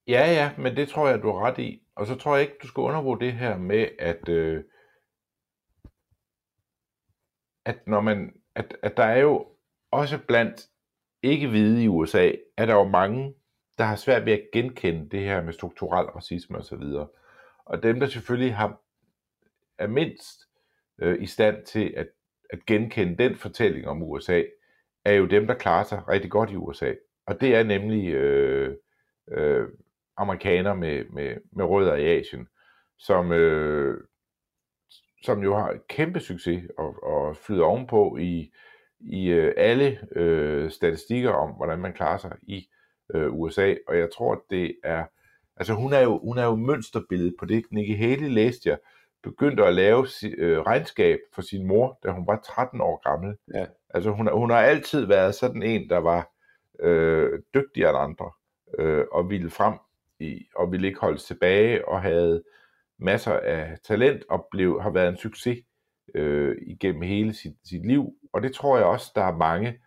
[0.08, 1.84] Ja, ja, men det tror jeg, du har ret i.
[1.96, 4.64] Og så tror jeg ikke, du skal undervurdere det her med, at, øh,
[7.66, 9.48] at, når man, at, at der er jo
[9.92, 10.70] også blandt
[11.24, 13.34] ikke-hvide i USA, er der jo mange,
[13.78, 16.82] der har svært ved at genkende det her med strukturel racisme osv.
[16.82, 17.16] Og,
[17.66, 18.82] og dem, der selvfølgelig har,
[19.78, 20.42] er mindst
[21.02, 22.08] øh, i stand til at,
[22.50, 24.44] at genkende den fortælling om USA,
[25.06, 26.94] er jo dem, der klarer sig rigtig godt i USA.
[27.26, 28.76] Og det er nemlig øh,
[29.32, 29.68] øh,
[30.18, 32.48] amerikanere med, med, med rødder i Asien,
[32.98, 33.98] som, øh,
[35.24, 38.52] som jo har kæmpe succes og, og flyder ovenpå i,
[39.00, 42.68] i øh, alle øh, statistikker om, hvordan man klarer sig i
[43.16, 43.76] øh, USA.
[43.88, 45.06] Og jeg tror, det er...
[45.58, 47.64] Altså hun er jo, hun er jo mønsterbilledet på det.
[47.72, 48.78] Nikki Haley læste jeg,
[49.24, 50.08] begyndte at lave
[50.38, 53.38] øh, regnskab for sin mor, da hun var 13 år gammel.
[53.54, 53.66] Ja.
[53.90, 56.32] Altså hun, hun har altid været sådan en, der var
[56.80, 58.32] øh, dygtigere end andre,
[58.80, 59.74] øh, og ville frem
[60.20, 62.44] i, og ville ikke holdes tilbage, og havde
[63.00, 65.60] masser af talent, og blev, har været en succes
[66.16, 68.14] øh, igennem hele sit, sit liv.
[68.34, 69.80] Og det tror jeg også, der er mange,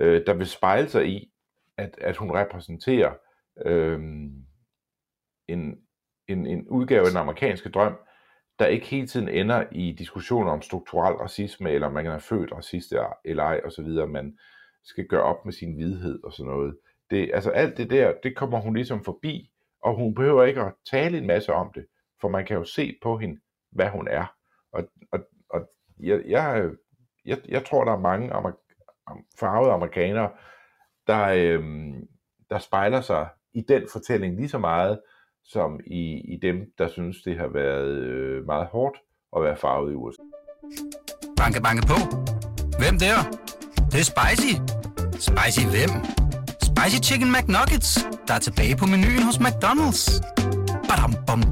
[0.00, 1.32] øh, der vil spejle sig i,
[1.76, 3.14] at, at hun repræsenterer
[3.66, 4.00] øh,
[5.48, 5.78] en,
[6.28, 7.96] en, en udgave af den amerikanske drøm,
[8.60, 12.94] der ikke hele tiden ender i diskussioner om strukturel racisme, eller man er født racist
[13.24, 14.06] eller ej, og så videre.
[14.06, 14.38] Man
[14.84, 16.76] skal gøre op med sin vidhed og sådan noget.
[17.10, 19.50] Det, altså alt det der, det kommer hun ligesom forbi,
[19.82, 21.86] og hun behøver ikke at tale en masse om det,
[22.20, 23.40] for man kan jo se på hende,
[23.72, 24.34] hvad hun er.
[24.72, 25.20] Og, og,
[25.50, 25.70] og
[26.00, 26.70] jeg, jeg,
[27.24, 28.64] jeg, jeg tror, der er mange amer-
[29.40, 30.30] farvede amerikanere,
[31.06, 32.08] der, øhm,
[32.50, 35.00] der spejler sig i den fortælling lige så meget,
[35.52, 36.02] som i,
[36.34, 38.96] i dem, der synes, det har været øh, meget hårdt
[39.36, 40.22] at være farvet i USA.
[41.36, 41.98] Banke, banke på.
[42.78, 43.16] Hvem der?
[43.74, 44.52] Det, det er spicy.
[45.28, 45.92] Spicy hvem?
[46.68, 47.90] Spicy Chicken McNuggets,
[48.28, 50.02] der er tilbage på menuen hos McDonald's.
[50.88, 51.42] Badum, bom,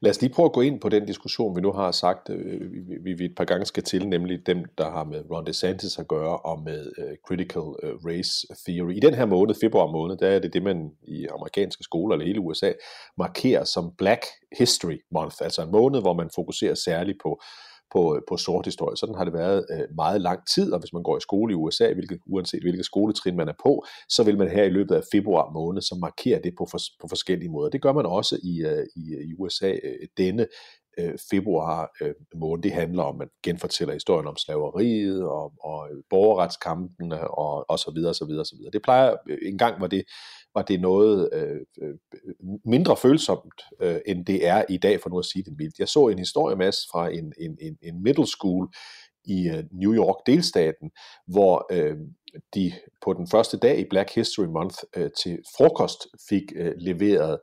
[0.00, 2.72] Lad os lige prøve at gå ind på den diskussion, vi nu har sagt, øh,
[3.04, 6.08] vi, vi et par gange skal til, nemlig dem, der har med Ron DeSantis at
[6.08, 8.96] gøre, og med uh, critical øh, race theory.
[8.96, 12.26] I den her måned, februar måned, der er det det, man i amerikanske skoler eller
[12.26, 12.72] hele USA
[13.18, 14.22] markerer som Black
[14.58, 17.40] History Month, altså en måned, hvor man fokuserer særligt på
[17.92, 18.96] på, øh, på sort historie.
[18.96, 21.54] Sådan har det været øh, meget lang tid, og hvis man går i skole i
[21.54, 25.02] USA, hvilket, uanset hvilket skoletrin man er på, så vil man her i løbet af
[25.12, 27.70] februar måned, så markere det på, for, på forskellige måder.
[27.70, 30.46] Det gør man også i, øh, i, øh, i USA øh, denne
[30.98, 32.62] øh, februar øh, måned.
[32.62, 37.78] Det handler om, at man genfortæller historien om slaveriet og, øh, og borgerretskampene og, og
[37.78, 38.70] så videre, så videre, så videre.
[38.70, 40.04] Det plejer, en gang var det
[40.56, 41.94] var det noget øh, øh,
[42.64, 45.78] mindre følsomt, øh, end det er i dag, for nu at sige det mildt.
[45.78, 48.68] Jeg så en historie, Mads, fra en, en, en, en middle school
[49.24, 50.90] i øh, New York delstaten,
[51.26, 51.96] hvor øh,
[52.54, 52.72] de
[53.04, 57.38] på den første dag i Black History Month øh, til frokost fik øh, leveret øh,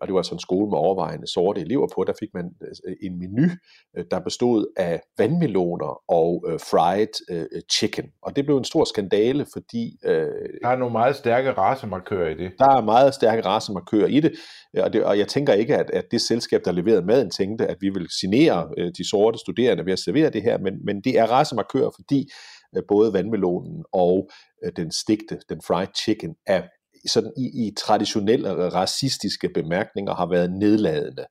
[0.00, 2.96] og det var altså en skole med overvejende sorte elever på, der fik man øh,
[3.02, 3.48] en menu,
[3.96, 8.04] øh, der bestod af vandmeloner og øh, fried øh, chicken.
[8.22, 9.96] Og det blev en stor skandale, fordi...
[10.04, 10.26] Øh,
[10.62, 12.52] der er nogle meget stærke racemarkører i det.
[12.58, 14.32] Der er meget stærke racemarkører i det,
[14.78, 17.76] og, det, og jeg tænker ikke, at, at det selskab, der leverede maden, tænkte, at
[17.80, 21.18] vi vil signere øh, de sorte studerende ved at servere det her, men, men det
[21.18, 22.28] er racemarkører, fordi
[22.76, 24.28] øh, både vandmelonen og
[24.64, 26.62] øh, den stigte, den fried chicken, er
[27.06, 31.26] sådan i, i traditionelle racistiske bemærkninger har været nedladende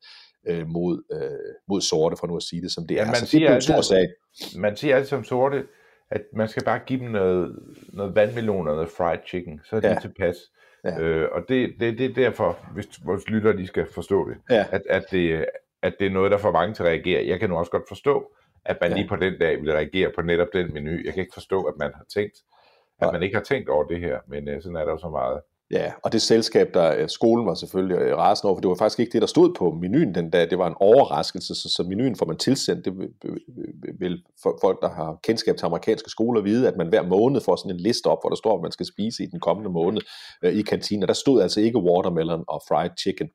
[0.48, 3.06] øh, mod, øh, mod sorte, for nu at sige det som det ja, er.
[3.06, 4.08] Man så siger det er stor sag.
[4.58, 5.64] Man siger altid som sorte,
[6.12, 7.56] at man skal bare give dem noget,
[7.94, 10.00] noget vandmelon og noget fried chicken, så er det ja.
[10.00, 10.36] tilpas.
[10.84, 11.00] Ja.
[11.00, 14.66] Øh, og det, det, det er derfor, hvis vores lytter de skal forstå det, ja.
[14.72, 15.46] at, at det,
[15.82, 17.28] at det er noget, der får mange til at reagere.
[17.28, 18.32] Jeg kan nu også godt forstå,
[18.66, 18.96] at man ja.
[18.98, 20.92] lige på den dag vil reagere på netop den menu.
[21.06, 22.38] Jeg kan ikke forstå, at man har tænkt,
[23.02, 25.10] at man ikke har tænkt over det her, men uh, sådan er der jo så
[25.10, 25.42] meget.
[25.72, 29.00] Ja, og det selskab, der skolen var selvfølgelig øh, rasende over, for det var faktisk
[29.00, 30.50] ikke det, der stod på menuen den dag.
[30.50, 32.86] Det var en overraskelse, så, så menuen får man tilsendt.
[32.86, 33.10] Det vil,
[34.00, 34.24] vil
[34.62, 37.80] folk, der har kendskab til amerikanske skoler, vide, at man hver måned får sådan en
[37.80, 40.02] liste op, hvor der står, hvad man skal spise i den kommende måned
[40.44, 41.08] øh, i kantinen.
[41.08, 43.30] Der stod altså ikke watermelon og fried chicken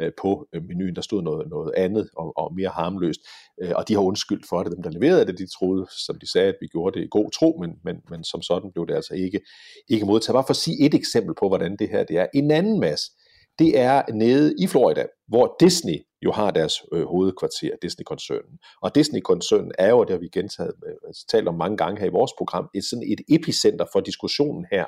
[0.00, 0.96] øh, på øh, menuen.
[0.96, 3.20] Der stod noget, noget andet og, og mere harmløst.
[3.62, 4.72] Øh, og de har undskyldt for det.
[4.72, 7.30] Dem, der leverede det, de troede, som de sagde, at vi gjorde det i god
[7.30, 9.40] tro, men, men, men som sådan blev det altså ikke,
[9.88, 10.34] ikke modtaget.
[10.34, 12.26] Bare for at sige et eksempel på, hvordan det her det er.
[12.34, 13.12] En anden masse,
[13.58, 18.58] det er nede i Florida, hvor Disney jo har deres øh, hovedkvarter, Disney-koncernen.
[18.82, 22.06] Og Disney-koncernen er jo, det har vi gentaget, øh, altså, talt om mange gange her
[22.06, 24.86] i vores program, et, sådan et epicenter for diskussionen her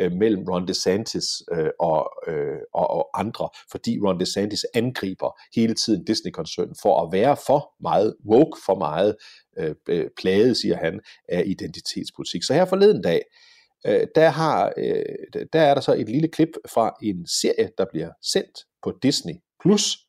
[0.00, 5.74] øh, mellem Ron DeSantis øh, og, øh, og, og andre, fordi Ron DeSantis angriber hele
[5.74, 9.16] tiden Disney-koncernen for at være for meget woke, for meget
[9.58, 12.42] øh, plade, siger han, af identitetspolitik.
[12.42, 13.22] Så her forleden dag,
[13.86, 17.84] øh, der, har, øh, der er der så et lille klip fra en serie, der
[17.92, 20.07] bliver sendt på Disney+, Plus,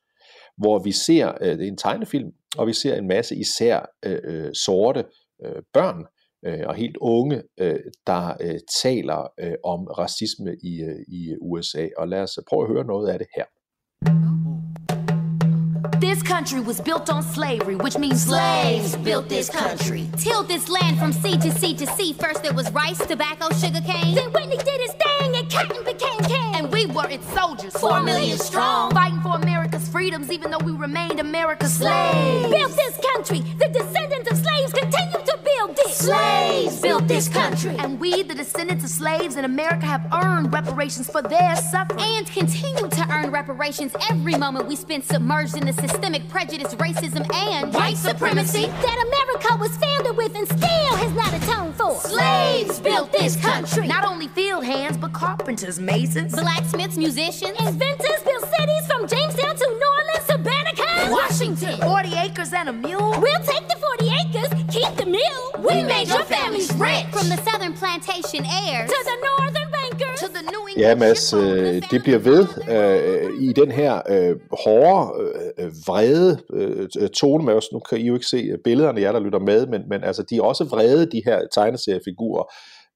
[0.59, 4.19] hvor vi ser, øh, det er en tegnefilm, og vi ser en masse især øh,
[4.23, 5.05] øh, sorte
[5.45, 6.05] øh, børn
[6.45, 11.87] øh, og helt unge, øh, der øh, taler øh, om racisme i, øh, i USA.
[11.97, 13.45] Og lad os prøve at høre noget af det her.
[15.99, 20.09] This country was built on slavery, which means slaves built this country.
[20.15, 22.13] Tilled this land from sea to sea to sea.
[22.13, 24.15] First it was rice, tobacco, sugar cane.
[24.15, 26.55] Then Whitney did his thing and cotton became king.
[26.55, 28.91] And we were its soldiers, four million strong.
[28.91, 32.49] Fighting for America's freedoms, even though we remained America's slaves.
[32.49, 33.41] Built this country.
[33.59, 35.28] The descendants of slaves continue to build this.
[35.91, 37.75] Slaves built this country.
[37.77, 41.99] And we, the descendants of slaves in America, have earned reparations for their suffering.
[42.01, 47.31] And continue to earn reparations every moment we spend submerged in the systemic prejudice, racism,
[47.33, 51.95] and white supremacy that America was founded with and still has not atoned for.
[51.95, 53.87] Slaves built this country.
[53.87, 59.67] Not only field hands, but carpenters, masons, blacksmiths, musicians, inventors built cities from Jamestown to
[59.67, 61.79] New Orleans to Banneker, Washington.
[61.81, 63.11] 40 acres and a mule.
[63.19, 65.47] We'll take the 40 acres, keep the mule.
[65.65, 67.05] We, we made your families rich.
[67.15, 71.83] From the southern plantation heirs to the northern bankers to the New Ja, Mads, øh,
[71.91, 77.45] det bliver ved øh, i den her øh, hårde, øh, vrede øh, tone.
[77.45, 77.65] Med os.
[77.73, 80.37] Nu kan I jo ikke se billederne, jeg der lytter med, men, men altså, de
[80.37, 82.43] er også vrede, de her tegneseriefigurer,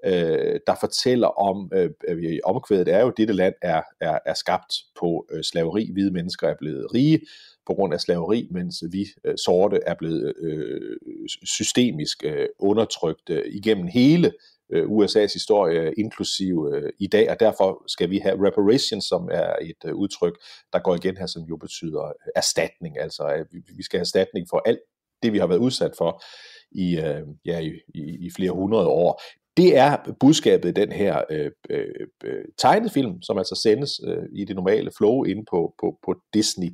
[0.05, 4.73] øh, der fortæller om, øh, omkvædet er jo, at dette land er, er, er skabt
[4.99, 5.89] på øh, slaveri.
[5.93, 7.19] Hvide mennesker er blevet rige
[7.67, 10.97] på grund af slaveri, mens vi øh, sorte er blevet øh,
[11.45, 14.31] systemisk øh, undertrykt øh, igennem hele
[14.73, 19.55] øh, USA's historie, inklusive øh, i dag, og derfor skal vi have reparations, som er
[19.61, 20.33] et øh, udtryk,
[20.73, 24.03] der går igen her, som jo betyder øh, erstatning, altså at vi, vi skal have
[24.03, 24.79] erstatning for alt
[25.23, 26.23] det, vi har været udsat for
[26.71, 29.21] i, øh, ja, i, i, i flere hundrede år
[29.57, 34.45] det er budskabet i den her øh, øh, øh, tegnefilm, som altså sendes øh, i
[34.45, 36.69] det normale flow inde på, på, på Disney+.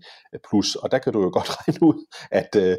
[0.49, 0.75] Plus.
[0.75, 2.77] Og der kan du jo godt regne ud, at øh,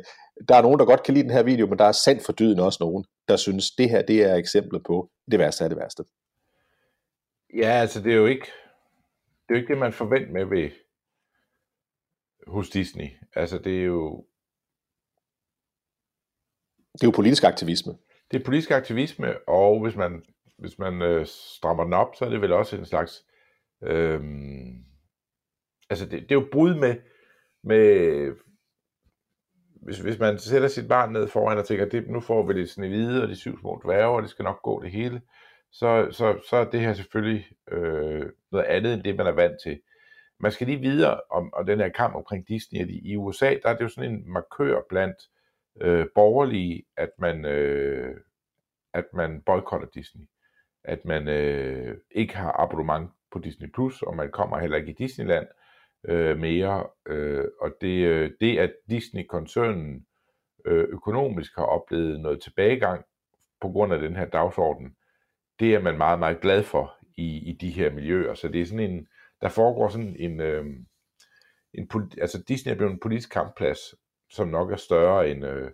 [0.49, 2.33] der er nogen, der godt kan lide den her video, men der er sandt for
[2.33, 5.79] dyden også nogen, der synes, det her det er eksemplet på det værste af det
[5.79, 6.05] værste.
[7.55, 8.47] Ja, altså det er jo ikke
[9.49, 10.71] det, er jo ikke det man forventer med ved
[12.47, 13.09] hos Disney.
[13.37, 14.25] Altså det er jo
[16.93, 17.95] det er jo politisk aktivisme.
[18.31, 20.25] Det er politisk aktivisme, og hvis man,
[20.59, 23.25] hvis man øh, strammer den op, så er det vel også en slags...
[23.83, 24.21] Øh,
[25.91, 26.97] altså, det, det er jo brud med...
[27.65, 28.35] med
[29.83, 32.71] hvis, hvis man sætter sit barn ned foran og tænker, det, nu får vi det
[32.71, 35.23] sådan og de syv små dværge, og det skal nok gå det hele,
[35.73, 39.57] så, så, så er det her selvfølgelig øh, noget andet end det, man er vant
[39.63, 39.81] til.
[40.41, 43.57] Man skal lige videre om, om den her kamp omkring Disney, at i, i USA,
[43.63, 45.17] der er det jo sådan en markør blandt
[45.81, 48.17] øh, borgerlige, at man, øh,
[48.95, 50.25] at man boykotter Disney.
[50.85, 54.95] At man øh, ikke har abonnement på Disney+, Plus, og man kommer heller ikke i
[54.95, 55.47] Disneyland
[56.09, 56.87] øh, mere.
[57.07, 60.07] Øh, og det, øh, det, at Disney-koncernen
[60.65, 63.05] øh, økonomisk har oplevet noget tilbagegang
[63.61, 64.97] på grund af den her dagsorden,
[65.61, 68.35] det er man meget, meget glad for i, i de her miljøer.
[68.35, 69.09] Så det er sådan en,
[69.41, 70.65] der foregår sådan en, øh,
[71.75, 71.89] en
[72.21, 73.79] altså Disney er blevet en politisk kampplads,
[74.31, 75.71] som nok er større end, øh,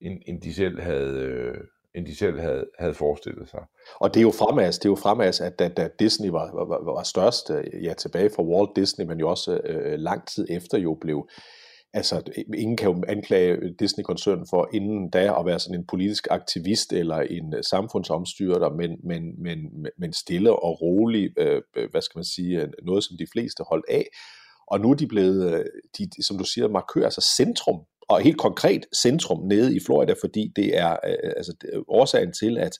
[0.00, 1.54] end, end de selv havde, øh,
[1.94, 3.60] end de selv havde, havde forestillet sig.
[4.00, 6.92] Og det er jo fremads, det er jo fremads at da, da Disney var, var,
[6.92, 10.46] var størst, øh, ja tilbage fra Walt Disney, men jo også øh, øh, lang tid
[10.50, 11.28] efter jo blev,
[11.92, 12.22] altså
[12.54, 17.16] ingen kan jo anklage Disney-koncernen for inden da at være sådan en politisk aktivist eller
[17.16, 22.68] en øh, samfundsomstyrter, men, men, men, men stille og rolig, øh, hvad skal man sige,
[22.82, 24.06] noget som de fleste holdt af.
[24.72, 25.64] Og nu er de blevet, øh,
[25.98, 30.52] de, som du siger, markør, altså centrum, og helt konkret centrum nede i Florida, fordi
[30.56, 32.72] det er øh, øh, altså, det er årsagen til, at,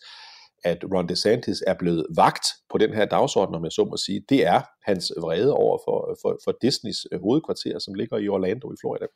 [0.64, 4.24] at Ron DeSantis er blevet vagt på den her dagsorden, om jeg så må sige,
[4.28, 8.76] det er hans vrede over for, for, for Disneys hovedkvarter, som ligger i Orlando i
[8.80, 9.06] Florida.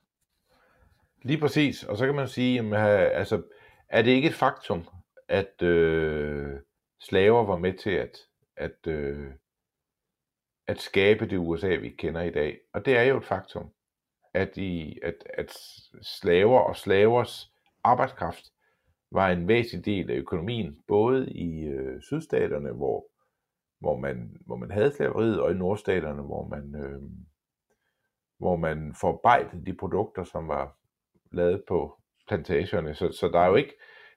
[1.22, 2.74] Lige præcis, og så kan man sige, jamen,
[3.20, 3.42] altså,
[3.88, 4.84] er det ikke et faktum,
[5.28, 6.52] at øh,
[7.00, 8.18] slaver var med til at,
[8.56, 9.26] at øh,
[10.68, 12.58] at skabe det USA, vi kender i dag.
[12.72, 13.72] Og det er jo et faktum,
[14.34, 15.52] at, i, at, at
[16.02, 17.52] slaver og slavers
[17.84, 18.44] arbejdskraft
[19.10, 23.06] var en væsentlig del af økonomien, både i øh, sydstaterne, hvor,
[23.80, 27.02] hvor, man, hvor man havde slaveriet, og i nordstaterne, hvor man, øh,
[28.38, 30.78] hvor man forarbejdede de produkter, som var
[31.32, 32.94] lavet på plantagerne.
[32.94, 33.74] Så, så der er jo ikke,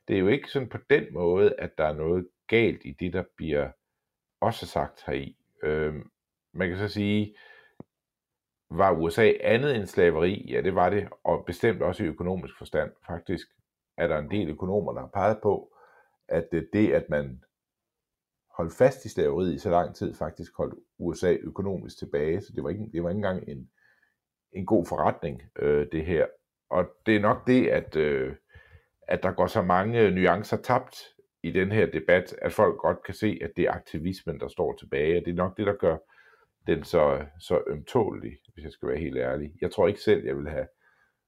[0.07, 3.13] det er jo ikke sådan på den måde, at der er noget galt i det,
[3.13, 3.71] der bliver
[4.41, 5.37] også sagt heri.
[5.63, 5.95] Øh,
[6.59, 7.35] man kan så sige,
[8.69, 10.45] var USA andet end slaveri?
[10.49, 12.91] Ja, det var det, og bestemt også i økonomisk forstand.
[13.07, 13.47] Faktisk
[13.97, 15.73] er der en del økonomer, der har peget på,
[16.27, 17.43] at det, at man
[18.57, 22.63] holdt fast i slaveriet i så lang tid, faktisk holdt USA økonomisk tilbage, så det
[22.63, 23.69] var ikke, det var ikke engang en,
[24.51, 26.27] en god forretning, øh, det her.
[26.69, 28.35] Og det er nok det, at, øh,
[29.07, 30.95] at der går så mange nuancer tabt
[31.43, 34.73] i den her debat, at folk godt kan se, at det er aktivismen, der står
[34.73, 35.97] tilbage, og det er nok det, der gør
[36.69, 39.53] den så, så ømtålig, hvis jeg skal være helt ærlig.
[39.61, 40.67] Jeg tror ikke selv, jeg vil have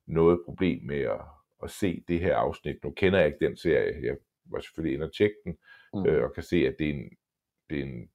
[0.07, 1.21] noget problem med at,
[1.63, 2.83] at se det her afsnit.
[2.83, 4.05] Nu kender jeg ikke den serie.
[4.05, 5.57] Jeg var selvfølgelig inde og tjekke den,
[5.93, 6.05] mm.
[6.05, 7.09] øh, og kan se, at det er en,
[7.69, 8.09] det er en,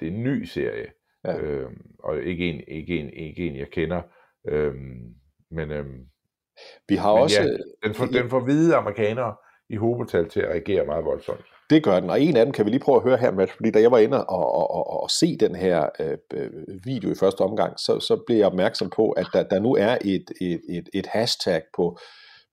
[0.00, 0.92] det er en ny serie.
[1.24, 1.38] Ja.
[1.38, 4.02] Øhm, og ikke en, ikke, en, ikke en, jeg kender.
[4.48, 5.14] Øhm,
[5.50, 6.08] men øhm,
[6.88, 7.42] vi har men også...
[7.42, 7.48] Ja,
[7.88, 9.36] den, får, den får hvide amerikanere
[9.68, 11.46] i hovedtal til at reagere meget voldsomt.
[11.70, 13.50] Det gør den, og en af dem kan vi lige prøve at høre her, Mads,
[13.50, 16.50] fordi da jeg var inde og, og, og, og se den her øh, øh,
[16.84, 19.98] video i første omgang, så, så blev jeg opmærksom på, at der, der nu er
[20.04, 21.98] et, et, et, et hashtag på,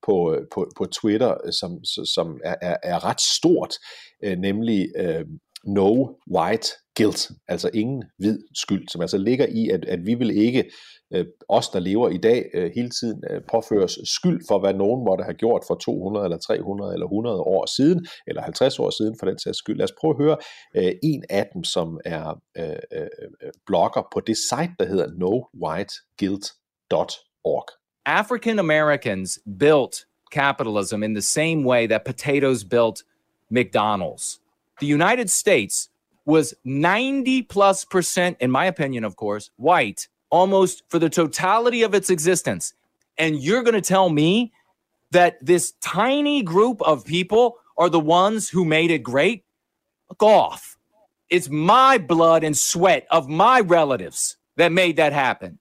[0.06, 3.75] på, øh, på, på Twitter, øh, som, som er, er, er ret stort,
[4.23, 5.25] øh, nemlig øh,
[5.65, 10.38] no white guilt, altså ingen hvid skyld, som altså ligger i, at, at vi vil
[10.38, 10.71] ikke,
[11.13, 15.06] øh, os der lever i dag, øh, hele tiden øh, påføres skyld for, hvad nogen
[15.06, 19.15] måtte have gjort for 200 eller 300 eller 100 år siden, eller 50 år siden
[19.19, 19.78] for den sags skyld.
[19.78, 20.38] Lad os prøve at høre
[20.75, 23.08] øh, en af dem, som er øh, øh,
[23.43, 27.65] øh blogger på det site, der hedder nowhiteguilt.org.
[28.06, 33.04] African Americans built capitalism in the same way that potatoes built
[33.51, 34.39] McDonald's.
[34.79, 35.89] The United States
[36.25, 41.93] was 90 plus percent, in my opinion, of course, white almost for the totality of
[41.93, 42.73] its existence.
[43.17, 44.51] And you're going to tell me
[45.11, 49.45] that this tiny group of people are the ones who made it great?
[50.09, 50.78] Look off.
[51.30, 55.59] It's my blood and sweat of my relatives that made that happen.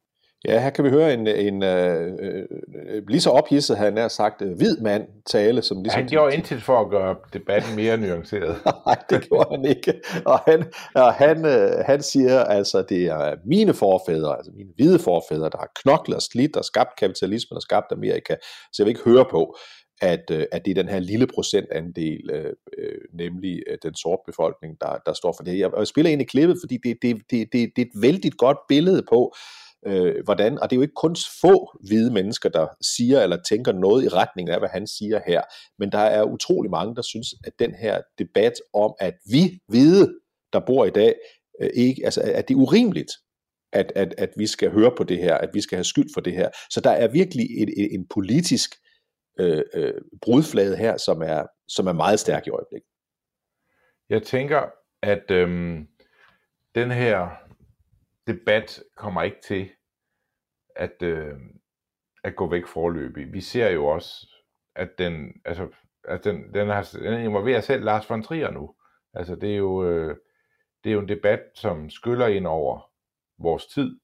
[0.48, 4.42] Ja, her kan vi høre en, en øh, øh, lige så ophidset, havde han sagt,
[4.42, 5.62] øh, hvid mand tale.
[5.62, 8.56] Som ligesom, han gjorde intet for at gøre debatten mere nuanceret.
[8.86, 9.94] Nej, det gjorde han ikke.
[10.26, 10.64] Og han,
[10.94, 15.58] og han, øh, han siger altså, det er mine forfædre, altså mine hvide forfædre, der
[15.58, 18.34] har knoklet og slidt og skabt kapitalismen og skabt Amerika,
[18.72, 19.56] så jeg vil ikke høre på,
[20.02, 24.22] at, øh, at det er den her lille procentandel, øh, øh, nemlig øh, den sorte
[24.26, 25.58] befolkning, der, der står for det.
[25.58, 28.32] Jeg, jeg spiller ind i klippet, fordi det, det, det, det, det er et vældig
[28.32, 32.48] godt billede på, øh, øh, hvordan, og det er jo ikke kun få hvide mennesker,
[32.48, 32.66] der
[32.96, 35.42] siger eller tænker noget i retning af, hvad han siger her,
[35.78, 40.14] men der er utrolig mange, der synes, at den her debat om, at vi hvide,
[40.52, 41.14] der bor i dag,
[41.60, 43.10] øh, ikke, altså, at det er urimeligt,
[43.72, 46.20] at, at, at vi skal høre på det her, at vi skal have skyld for
[46.20, 46.50] det her.
[46.70, 48.70] Så der er virkelig et, et, en politisk
[49.40, 52.88] øh, øh, brudflade her, som er, som er meget stærk i øjeblikket.
[54.10, 54.62] Jeg tænker,
[55.02, 55.86] at øhm,
[56.74, 57.28] den her
[58.26, 59.70] debat kommer ikke til
[60.76, 61.34] at, øh,
[62.24, 63.32] at gå væk forløbig.
[63.32, 64.28] Vi ser jo også,
[64.74, 65.68] at den, altså,
[66.04, 68.74] at den, den, har, den involverer selv Lars von Trier nu.
[69.14, 70.16] Altså det er jo, øh,
[70.84, 72.90] det er jo en debat, som skyller ind over
[73.38, 74.00] vores tid.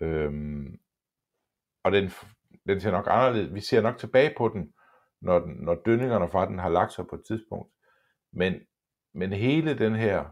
[0.00, 0.80] Øhm,
[1.84, 2.10] og den,
[2.68, 3.54] den ser nok anderledes.
[3.54, 4.74] Vi ser nok tilbage på den,
[5.20, 7.72] når, den, når dønningerne fra den har lagt sig på et tidspunkt.
[8.32, 8.54] Men,
[9.14, 10.24] men hele den her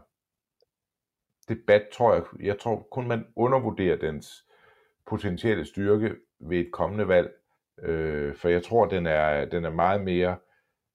[1.49, 4.45] debat, tror jeg, jeg tror kun man undervurderer dens
[5.05, 7.33] potentielle styrke ved et kommende valg.
[7.79, 10.37] Øh, for jeg tror, den er, den er meget mere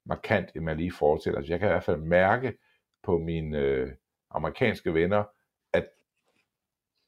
[0.07, 1.51] markant, end man lige forestiller sig.
[1.51, 2.59] Jeg kan i hvert fald mærke
[3.03, 3.91] på mine øh,
[4.31, 5.25] amerikanske venner,
[5.73, 5.89] at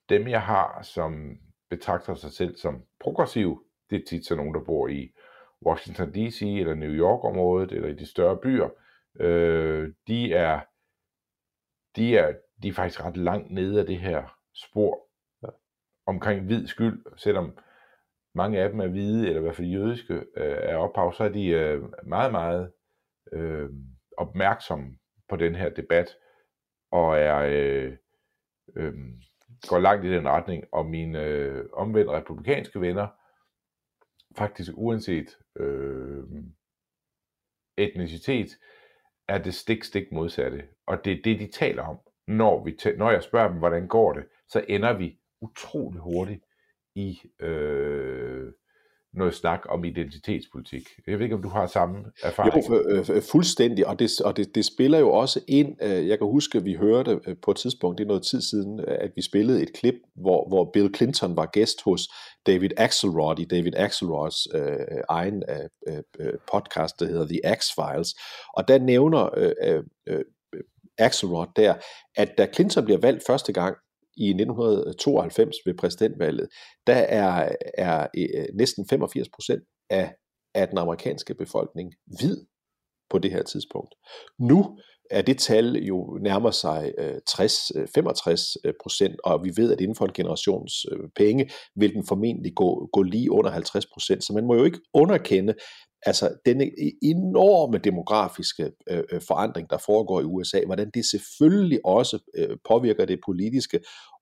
[0.09, 1.38] dem, jeg har, som
[1.70, 5.12] betragter sig selv som progressiv, det er tit så nogen, der bor i
[5.66, 6.43] Washington D.C.
[6.43, 8.68] eller New York-området, eller i de større byer,
[9.20, 10.61] øh, de er
[11.97, 12.32] de er,
[12.63, 15.09] de er faktisk ret langt nede af det her spor
[15.43, 15.49] ja.
[16.07, 17.59] omkring hvid skyld, selvom
[18.35, 21.29] mange af dem er hvide, eller i hvert fald jødiske, øh, er ophav, så er
[21.29, 22.73] de øh, meget, meget
[23.33, 23.71] øh,
[24.17, 24.99] opmærksomme
[25.29, 26.17] på den her debat,
[26.91, 27.97] og er øh,
[28.77, 28.95] øh,
[29.69, 33.09] går langt i den retning, og mine øh, omvendt republikanske venner,
[34.37, 36.25] faktisk uanset øh,
[37.77, 38.49] etnicitet,
[39.29, 40.69] er det stik, stik modsatte.
[40.87, 41.99] Og det er det, de taler om.
[42.33, 46.45] Når, vi når jeg spørger dem, hvordan går det, så ender vi utrolig hurtigt
[46.95, 48.53] i øh,
[49.12, 50.83] noget snak om identitetspolitik.
[51.07, 52.68] Jeg ved ikke, om du har samme erfaring.
[52.70, 56.18] Jo, øh, øh fuldstændig, og, det, og det, det spiller jo også ind, øh, jeg
[56.18, 59.11] kan huske, at vi hørte øh, på et tidspunkt, det er noget tid siden, at
[59.16, 62.09] vi spillede et klip, hvor, hvor Bill Clinton var gæst hos
[62.47, 65.43] David Axelrod i David Axelrods øh, egen
[65.89, 68.11] øh, podcast, der hedder The X-Files,
[68.57, 70.24] og der nævner øh, øh,
[71.03, 71.75] Axelrod der,
[72.17, 73.77] at da Clinton bliver valgt første gang,
[74.17, 76.49] i 1992 ved præsidentvalget,
[76.87, 80.15] der er, er øh, næsten 85 procent af,
[80.55, 82.37] af den amerikanske befolkning hvid
[83.11, 83.95] på det her tidspunkt.
[84.39, 84.79] Nu
[85.11, 89.97] er det tal jo nærmer sig øh, 60-65 øh, procent, og vi ved, at inden
[89.97, 90.87] for en generations
[91.17, 94.25] penge vil den formentlig gå, gå lige under 50 procent.
[94.25, 95.55] Så man må jo ikke underkende,
[96.07, 96.71] altså denne
[97.03, 103.05] enorme demografiske øh, øh, forandring, der foregår i USA, hvordan det selvfølgelig også øh, påvirker
[103.05, 103.81] det politiske,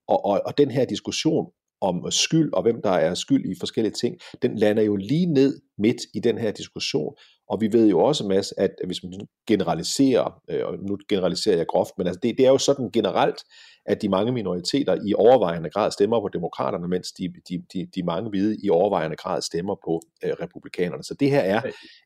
[0.09, 1.47] og, og, og den her diskussion
[1.81, 5.61] om skyld og hvem der er skyld i forskellige ting, den lander jo lige ned
[5.78, 7.14] midt i den her diskussion.
[7.51, 11.66] Og vi ved jo også, Mads, at hvis man generaliserer, øh, og nu generaliserer jeg
[11.66, 13.40] groft, men altså det, det er jo sådan generelt,
[13.86, 18.03] at de mange minoriteter i overvejende grad stemmer på demokraterne, mens de, de, de, de
[18.03, 21.05] mange hvide i overvejende grad stemmer på øh, republikanerne.
[21.05, 21.61] Så det her er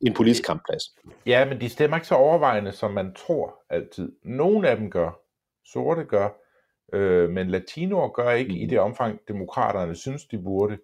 [0.06, 0.82] en politisk kampplads.
[1.26, 4.12] Ja, men de stemmer ikke så overvejende, som man tror altid.
[4.24, 5.20] Nogle af dem gør.
[5.72, 6.28] Sorte gør.
[6.92, 8.56] Øh, men latinoer gør ikke mm.
[8.56, 10.78] i det omfang, demokraterne synes, de burde.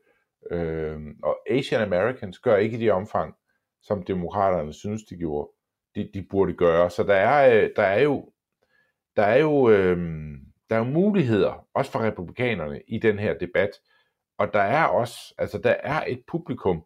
[0.50, 3.34] Øh, og Asian Americans gør ikke i det omfang,
[3.82, 5.50] som demokraterne synes, de gjorde.
[5.94, 6.90] De, de burde gøre.
[6.90, 8.32] Så der er, øh, der er jo,
[9.16, 9.98] der er jo, øh,
[10.70, 13.70] der er jo muligheder, også for republikanerne, i den her debat.
[14.38, 16.84] Og der er også, altså der er et publikum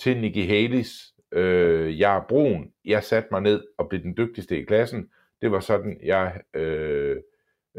[0.00, 4.60] til Nikki Haley's, øh, jeg er brun, jeg satte mig ned og blev den dygtigste
[4.60, 5.10] i klassen.
[5.40, 7.16] Det var sådan, jeg øh,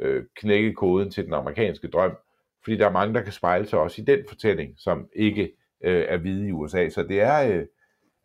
[0.02, 2.18] øh, knække koden til den amerikanske drøm.
[2.64, 5.52] Fordi der er mange, der kan spejle sig også i den fortælling, som ikke
[5.84, 6.90] øh, er hvide i USA.
[6.90, 7.66] Så det er, øh,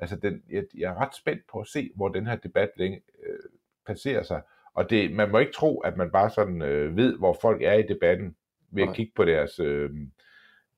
[0.03, 3.01] altså den, jeg, jeg er ret spændt på at se, hvor den her debat længe,
[3.27, 3.51] øh,
[3.87, 4.43] passerer sig.
[4.75, 7.73] Og det, man må ikke tro, at man bare sådan øh, ved, hvor folk er
[7.73, 8.37] i debatten,
[8.73, 9.91] ved at kigge på deres, øh,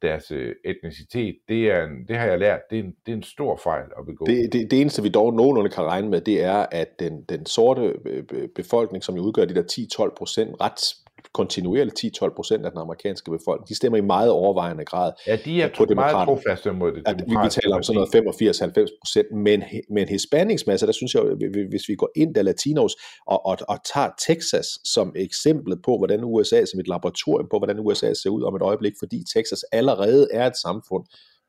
[0.02, 1.38] deres øh, etnicitet.
[1.48, 3.84] Det, er en, det har jeg lært, det er, en, det er en stor fejl
[3.98, 4.26] at begå.
[4.26, 7.46] Det, det, det eneste, vi dog nogenlunde kan regne med, det er, at den, den
[7.46, 10.94] sorte øh, befolkning, som jo udgør de der 10-12 procent, ret
[11.32, 13.68] kontinuerligt 10-12 procent af den amerikanske befolkning.
[13.68, 17.16] De stemmer i meget overvejende grad Ja, de er på meget trofaste mod det at
[17.26, 21.22] vi, vi taler om sådan noget 85-90 procent, men, men Hispanics masse, der synes jeg,
[21.68, 22.96] hvis vi går ind der latinos
[23.26, 27.78] og, og, og tager Texas som eksempel på, hvordan USA, som et laboratorium på, hvordan
[27.80, 31.04] USA ser ud om et øjeblik, fordi Texas allerede er et samfund,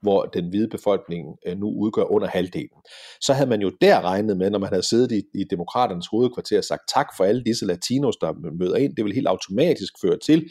[0.05, 2.79] hvor den hvide befolkning øh, nu udgør under halvdelen.
[3.21, 6.57] Så havde man jo der regnet med, når man havde siddet i, i demokraternes hovedkvarter
[6.57, 10.17] og sagt tak for alle disse latinos, der møder ind, det vil helt automatisk føre
[10.25, 10.49] til,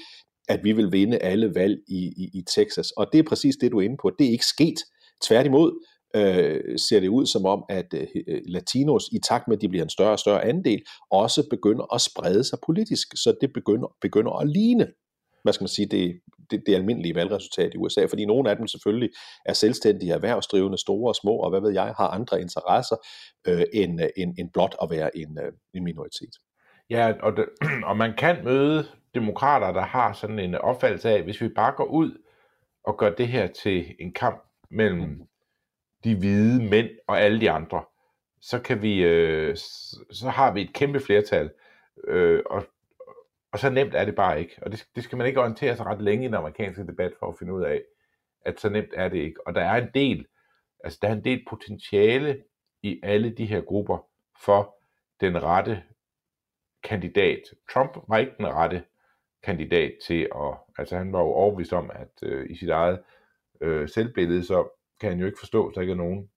[0.48, 2.90] at vi vil vinde alle valg i, i, i Texas.
[2.90, 4.10] Og det er præcis det, du er inde på.
[4.18, 4.78] Det er ikke sket.
[5.22, 5.84] Tværtimod
[6.16, 9.68] øh, ser det ud som om, at øh, øh latinos, i takt med, at de
[9.68, 13.08] bliver en større og større andel, også begynder at sprede sig politisk.
[13.14, 14.86] Så det begynder, begynder at ligne
[15.44, 16.20] hvad skal man sige, det,
[16.50, 19.10] det, det almindelige valgresultat i USA, fordi nogle af dem selvfølgelig
[19.44, 22.96] er selvstændige, erhvervsdrivende, store og små, og hvad ved jeg, har andre interesser
[23.48, 26.34] øh, end, end, end blot at være en, øh, en minoritet.
[26.90, 27.48] Ja, og, det,
[27.88, 31.84] og man kan møde demokrater, der har sådan en opfattelse af, hvis vi bare går
[31.84, 32.18] ud
[32.84, 35.22] og gør det her til en kamp mellem
[36.04, 37.84] de hvide mænd og alle de andre,
[38.40, 39.56] så kan vi, øh,
[40.10, 41.50] så har vi et kæmpe flertal,
[42.08, 42.66] øh, og
[43.54, 44.56] og så nemt er det bare ikke.
[44.62, 47.26] Og det, det skal man ikke orientere sig ret længe i den amerikanske debat for
[47.26, 47.82] at finde ud af,
[48.44, 49.46] at så nemt er det ikke.
[49.46, 50.26] Og der er en del,
[50.84, 52.42] altså der er en del potentiale
[52.82, 54.06] i alle de her grupper
[54.44, 54.76] for
[55.20, 55.82] den rette
[56.82, 57.42] kandidat.
[57.72, 58.84] Trump var ikke den rette
[59.42, 63.00] kandidat til at, altså han var jo overbevist om, at øh, i sit eget
[63.60, 64.68] øh, selvbillede, så
[65.00, 66.30] kan han jo ikke forstå, at der ikke er nogen,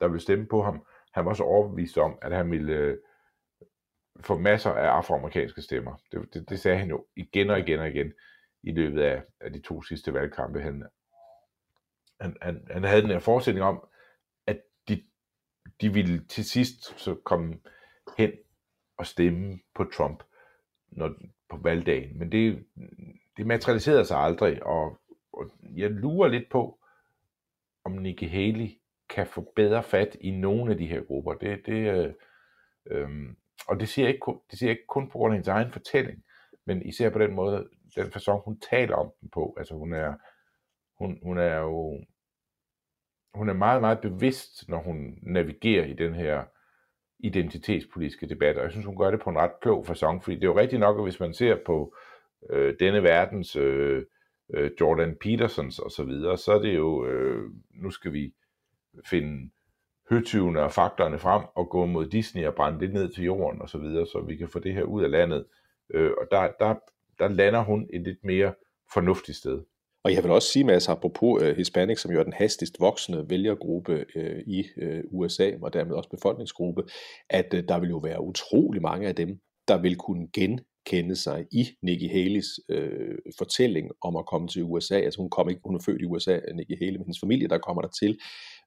[0.00, 0.86] der vil stemme på ham.
[1.12, 2.96] Han var så overbevist om, at han ville øh,
[4.20, 5.96] få masser af afroamerikanske stemmer.
[6.12, 8.12] Det, det, det sagde han jo igen og igen og igen
[8.62, 10.60] i løbet af, af de to sidste valgkampe.
[10.60, 10.84] Han,
[12.20, 13.88] han, han, han havde den her forestilling om,
[14.46, 15.02] at de,
[15.80, 17.60] de ville til sidst så komme
[18.18, 18.32] hen
[18.98, 20.22] og stemme på Trump
[20.88, 21.14] når,
[21.48, 22.18] på valgdagen.
[22.18, 22.66] Men det,
[23.36, 24.98] det materialiserede sig aldrig, og,
[25.32, 26.80] og jeg lurer lidt på,
[27.84, 28.68] om Nikki Haley
[29.08, 31.32] kan få bedre fat i nogle af de her grupper.
[31.32, 32.14] Det, det, øh,
[32.86, 33.08] øh,
[33.68, 36.24] og det siger, ikke kun, det siger ikke kun på grund af hendes egen fortælling,
[36.66, 39.54] men især på den måde, den façon, hun taler om den på.
[39.58, 40.14] Altså hun er,
[40.98, 42.04] hun, hun er jo,
[43.34, 46.44] hun er meget, meget bevidst, når hun navigerer i den her
[47.18, 50.44] identitetspolitiske debat, og jeg synes, hun gør det på en ret klog façon, fordi det
[50.44, 51.96] er jo rigtigt nok, at hvis man ser på
[52.50, 54.04] øh, denne verdens øh,
[54.54, 58.34] øh, Jordan Petersons og så videre, så er det jo, øh, nu skal vi
[59.10, 59.50] finde
[60.10, 63.68] høtyvene og fakterne frem og gå mod Disney og brænde det ned til jorden og
[63.68, 65.44] så videre, så vi kan få det her ud af landet.
[65.94, 66.74] Øh, og der, der,
[67.18, 68.54] der lander hun et lidt mere
[68.94, 69.62] fornuftigt sted.
[70.04, 73.30] Og jeg vil også sige, Mads, apropos uh, Hispanic, som jo er den hastigst voksende
[73.30, 76.82] vælgergruppe uh, i øh, uh, USA, og dermed også befolkningsgruppe,
[77.30, 81.46] at uh, der vil jo være utrolig mange af dem, der vil kunne genkende sig
[81.52, 84.94] i Nikki Haley's uh, fortælling om at komme til USA.
[84.94, 87.58] Altså hun, kom ikke, hun er født i USA, Nikki Haley, men hendes familie, der
[87.58, 88.18] kommer der til,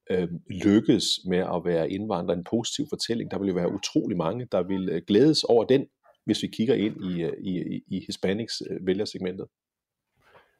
[0.09, 0.29] øh,
[0.65, 3.31] lykkes med at være indvandrer, en positiv fortælling.
[3.31, 5.87] Der vil jo være utrolig mange, der vil øh, glædes over den,
[6.25, 9.47] hvis vi kigger ind i, øh, i, i Hispanics øh, vælgersegmentet.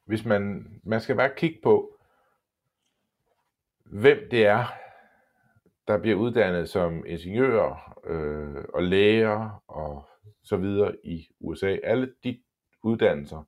[0.06, 1.98] Hvis man, man skal bare kigge på,
[3.86, 4.66] hvem det er,
[5.88, 10.10] der bliver uddannet som ingeniører øh, og læger og
[10.43, 11.78] så videre i USA.
[11.84, 12.39] Alle de
[12.84, 13.43] uddannelser,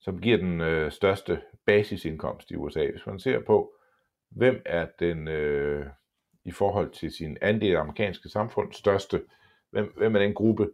[0.00, 2.90] som giver den øh, største basisindkomst i USA.
[2.90, 3.74] Hvis man ser på,
[4.34, 5.86] hvem er den øh,
[6.44, 9.22] i forhold til sin andel af amerikanske samfund største,
[9.70, 10.70] hvem, hvem er den gruppe,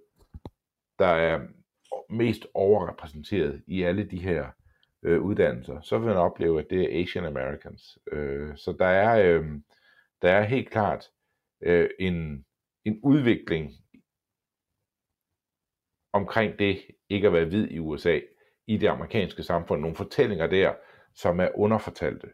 [0.99, 1.41] der er
[2.11, 4.51] mest overrepræsenteret i alle de her
[5.03, 7.99] øh, uddannelser, så vil man opleve, at det er Asian Americans.
[8.13, 9.47] Øh, så der er, øh,
[10.23, 11.05] der er helt klart
[11.63, 12.45] øh, en,
[12.85, 13.71] en udvikling
[16.13, 18.21] omkring det ikke at være hvid i USA,
[18.67, 19.81] i det amerikanske samfund.
[19.81, 20.75] Nogle fortællinger der,
[21.15, 22.29] som er underfortalte.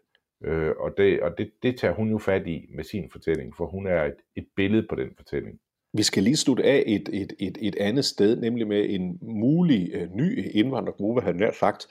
[0.45, 3.66] Øh, og det, og det, det tager hun jo fat i med sin fortælling, for
[3.66, 5.59] hun er et, et billede på den fortælling.
[5.93, 10.03] Vi skal lige slutte af et, et, et, et andet sted, nemlig med en mulig
[10.03, 11.87] uh, ny indvandrergruppe, han har sagt.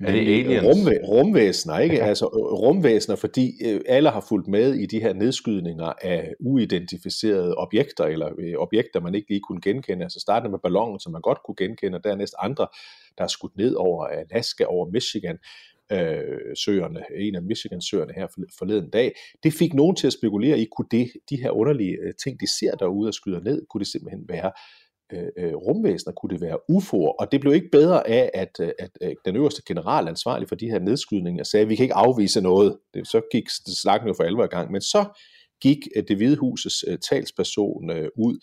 [0.00, 0.64] Er det aliens?
[0.64, 2.02] Rumvæ, rumvæsener, ikke?
[2.02, 8.04] altså rumvæsener, fordi uh, alle har fulgt med i de her nedskydninger af uidentificerede objekter,
[8.04, 10.04] eller uh, objekter, man ikke lige kunne genkende.
[10.04, 12.66] Altså startede med ballonen, som man godt kunne genkende, og dernæst andre,
[13.18, 15.38] der er skudt ned over Alaska, over Michigan
[15.92, 18.26] øh, søerne, en af Michigan-søerne her
[18.58, 19.12] forleden dag,
[19.42, 22.58] det fik nogen til at spekulere i, kunne det, de her underlige øh, ting, de
[22.58, 24.52] ser derude og skyder ned, kunne det simpelthen være
[25.12, 28.70] øh, øh, rumvæsener, kunne det være UFO'er, og det blev ikke bedre af, at, øh,
[28.78, 31.94] at, at den øverste general ansvarlig for de her nedskydninger sagde, at vi kan ikke
[31.94, 32.78] afvise noget.
[32.94, 33.44] Det, så gik
[33.82, 35.20] snakken jo for alvor i gang, men så
[35.60, 35.78] gik
[36.08, 38.38] det hvide husets talsperson ud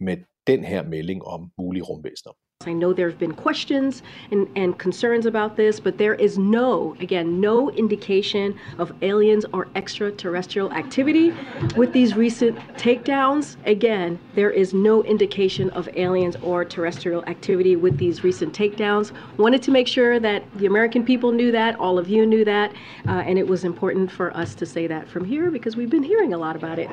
[0.00, 0.16] med
[0.46, 2.32] den her melding om mulige rumvæsener.
[2.66, 6.96] I know there have been questions and, and concerns about this, but there is no,
[7.00, 11.32] again, no indication of aliens or extraterrestrial activity
[11.76, 13.56] with these recent takedowns.
[13.66, 19.12] Again, there is no indication of aliens or terrestrial activity with these recent takedowns.
[19.36, 22.72] Wanted to make sure that the American people knew that, all of you knew that,
[23.06, 26.02] uh, and it was important for us to say that from here because we've been
[26.02, 26.88] hearing a lot about it.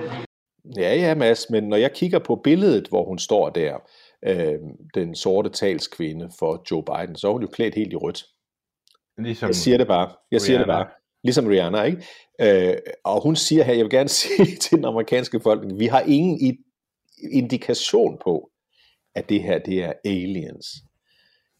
[0.77, 3.77] Ja, ja, Mads, men når jeg kigger på billedet, hvor hun står der,
[4.27, 4.59] øh,
[4.93, 8.23] den sorte talskvinde for Joe Biden, så er hun jo klædt helt i rødt.
[9.17, 10.15] Ligesom Jeg siger det bare.
[10.31, 10.87] Jeg siger det bare.
[11.23, 12.05] Ligesom Rihanna, ikke?
[12.41, 16.01] Øh, og hun siger her, jeg vil gerne sige til den amerikanske befolkning, vi har
[16.01, 16.57] ingen
[17.31, 18.51] indikation på,
[19.15, 20.65] at det her, det er aliens,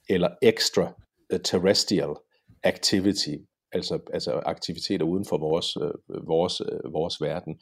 [0.10, 2.16] eller extraterrestrial
[2.64, 3.36] activity,
[3.72, 7.62] altså, altså aktiviteter uden for vores, øh, vores, øh, vores verden.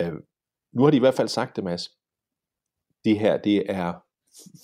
[0.00, 0.12] Øh,
[0.72, 1.88] nu har de i hvert fald sagt det, Mads.
[3.04, 3.94] Det her, det er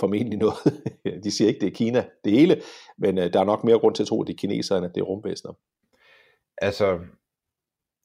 [0.01, 0.57] formentlig noget,
[1.25, 2.63] de siger ikke, det er Kina, det hele,
[2.99, 4.87] men øh, der er nok mere grund til at tro, at det er kineserne, end
[4.87, 5.53] at det er rumvæsener.
[6.59, 7.01] altså,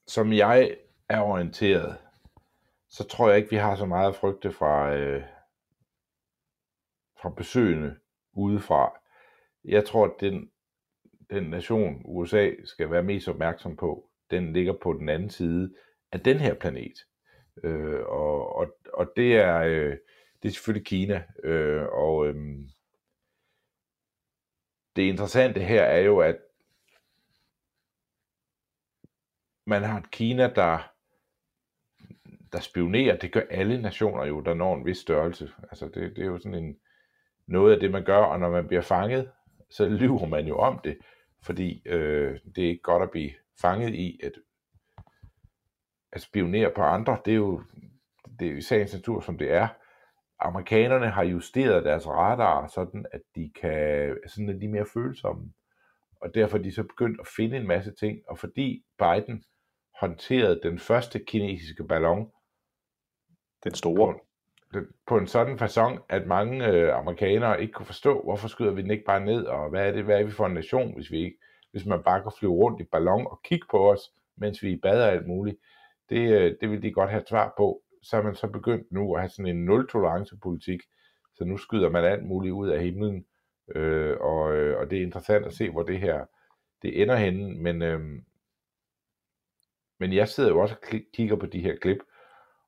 [0.06, 0.76] som jeg
[1.08, 1.96] er orienteret,
[2.90, 5.22] så tror jeg ikke, vi har så meget at frygte fra, øh,
[7.22, 7.94] fra besøgende
[8.32, 8.92] udefra.
[9.64, 10.50] Jeg tror, at den,
[11.30, 15.74] den nation, USA, skal være mest opmærksom på, den ligger på den anden side
[16.12, 16.98] af den her planet.
[17.64, 19.96] Øh, og, og, og det er øh,
[20.42, 21.24] det er selvfølgelig Kina.
[21.44, 22.34] Øh, og øh,
[24.96, 26.38] det interessante her er jo, at
[29.66, 30.92] man har et Kina, der,
[32.52, 33.16] der spionerer.
[33.16, 35.52] Det gør alle nationer jo, der når en vis størrelse.
[35.62, 36.78] Altså det, det er jo sådan en,
[37.46, 39.30] noget af det, man gør, og når man bliver fanget,
[39.70, 40.98] så lyver man jo om det,
[41.42, 43.30] fordi øh, det er ikke godt at blive
[43.60, 44.32] fanget i at,
[46.12, 47.18] at spionere på andre.
[47.24, 47.62] Det er jo
[48.38, 49.68] det er jo i sagens natur, som det er.
[50.46, 55.52] Amerikanerne har justeret deres radar, sådan at de kan, sådan at de er mere følsomme.
[56.20, 59.44] Og derfor er de så begyndt at finde en masse ting, og fordi Biden
[60.00, 62.30] håndterede den første kinesiske ballon
[63.64, 64.14] Den store.
[64.74, 68.82] den- på en sådan façon, at mange øh, amerikanere ikke kunne forstå, hvorfor skyder vi
[68.82, 71.10] den ikke bare ned, og hvad er det, hvad er vi for en nation, hvis
[71.10, 71.38] vi ikke,
[71.70, 74.00] hvis man bare kan flyve rundt i ballon og kigge på os,
[74.36, 75.56] mens vi er i bad og alt muligt.
[76.08, 77.81] Det, øh, det vil de godt have et svar på.
[78.02, 80.80] Så er man så begyndt nu at have sådan en nul-tolerance-politik,
[81.34, 83.26] så nu skyder man alt muligt ud af himlen,
[83.74, 86.24] øh, og, øh, og det er interessant at se, hvor det her
[86.82, 88.00] det ender henne, men, øh,
[90.00, 91.98] men jeg sidder jo også og kigger på de her klip,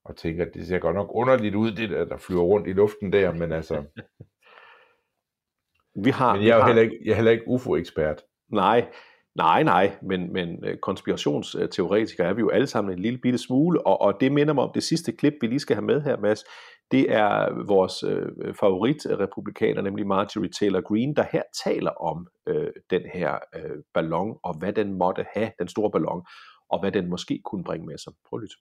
[0.05, 2.73] og tænker, at det ser godt nok underligt ud, det der, der flyver rundt i
[2.73, 3.85] luften der, men altså,
[5.95, 8.23] Vi har, men jeg er jo har, heller ikke, jeg er heller ikke UFO-ekspert.
[8.49, 8.91] Nej,
[9.35, 13.87] nej, nej, men, men øh, konspirationsteoretikere er vi jo alle sammen en lille bitte smule,
[13.87, 16.17] og, og det minder mig om det sidste klip, vi lige skal have med her,
[16.17, 16.45] Mads.
[16.91, 23.03] Det er vores øh, favoritrepublikaner, nemlig Marjorie Taylor Greene, der her taler om øh, den
[23.15, 26.27] her øh, ballon, og hvad den måtte have, den store ballon,
[26.71, 28.13] og hvad den måske kunne bringe med sig.
[28.29, 28.57] Prøv at lytte.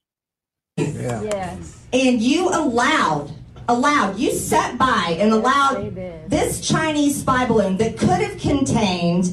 [1.92, 3.32] And you allowed,
[3.68, 5.94] allowed, you sat by and allowed
[6.28, 9.26] this Chinese spy balloon that could have contained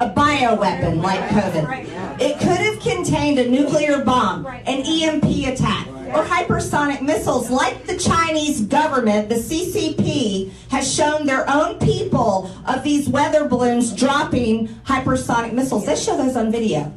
[0.00, 2.20] a bioweapon like COVID.
[2.20, 7.98] It could have contained a nuclear bomb, an EMP attack, or hypersonic missiles like the
[7.98, 15.52] Chinese government, the CCP, has shown their own people of these weather balloons dropping hypersonic
[15.52, 15.84] missiles.
[15.84, 16.92] They show those on video.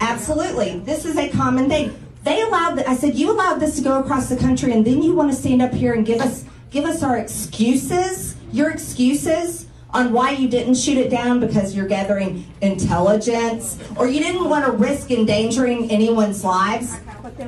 [0.00, 0.78] Absolutely.
[0.80, 2.05] This is a common thing.
[2.26, 2.80] They allowed.
[2.80, 5.36] I said you allowed this to go across the country and then you want to
[5.36, 10.48] stand up here and give us give us our excuses, your excuses on why you
[10.48, 15.88] didn't shoot it down because you're gathering intelligence or you didn't want to risk endangering
[15.88, 16.96] anyone's lives.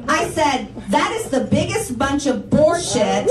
[0.06, 3.26] I said that is the biggest bunch of bullshit.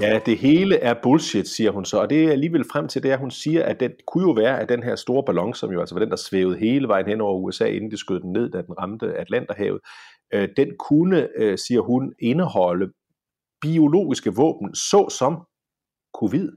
[0.00, 3.10] Ja, det hele er bullshit, siger hun så, og det er alligevel frem til det,
[3.10, 5.80] at hun siger, at det kunne jo være, at den her store ballon, som jo
[5.80, 8.50] altså var den, der svævede hele vejen hen over USA, inden det skød den ned,
[8.50, 9.80] da den ramte Atlanterhavet,
[10.34, 12.92] øh, den kunne, øh, siger hun, indeholde
[13.60, 15.46] biologiske våben, såsom
[16.18, 16.52] covid,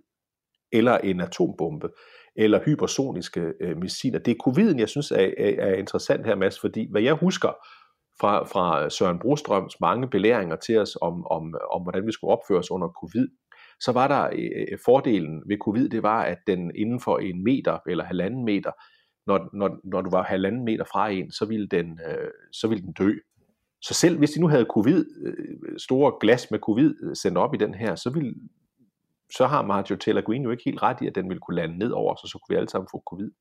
[0.72, 1.90] eller en atombombe,
[2.36, 4.20] eller hypersoniske øh, missiler.
[4.20, 7.50] Det er coviden, jeg synes er, er, er interessant her, Mads, fordi hvad jeg husker
[8.20, 12.60] fra, fra Søren Brostrøms mange belæringer til os om, om, om, hvordan vi skulle opføre
[12.60, 13.28] os under covid,
[13.80, 17.78] så var der øh, fordelen ved covid, det var, at den inden for en meter
[17.88, 18.72] eller halvanden meter,
[19.28, 22.84] når, når, når du var halvanden meter fra en, så ville den, øh, så ville
[22.84, 23.12] den dø.
[23.82, 27.54] Så selv hvis de nu havde covid, øh, store glas med covid øh, sendt op
[27.54, 28.36] i den her, så ville
[29.34, 31.78] så har Mario Taylor Green jo ikke helt ret i, at den ville kunne lande
[31.78, 33.32] ned over, så så kunne vi alle sammen få covid.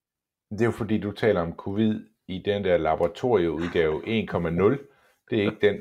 [0.50, 4.78] Det er jo fordi, du taler om covid i den der laboratorieudgave 1.0.
[5.30, 5.76] Det er ikke den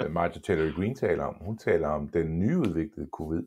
[0.00, 1.34] øh, Martha Taylor Green taler om.
[1.40, 3.42] Hun taler om den nyudviklede covid.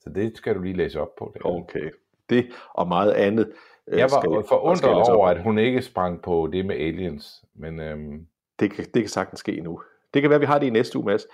[0.00, 1.32] Så det skal du lige læse op på.
[1.34, 1.46] Der.
[1.46, 1.90] Okay.
[2.30, 3.52] Det og meget andet.
[3.86, 7.44] øh, Jeg var skal forundret over, at hun ikke sprang på det med aliens.
[7.54, 8.26] Men øhm,
[8.60, 9.80] Det kan, det kan sagtens ske nu.
[10.14, 11.26] Det kan være, vi har det i næste uge, Mads.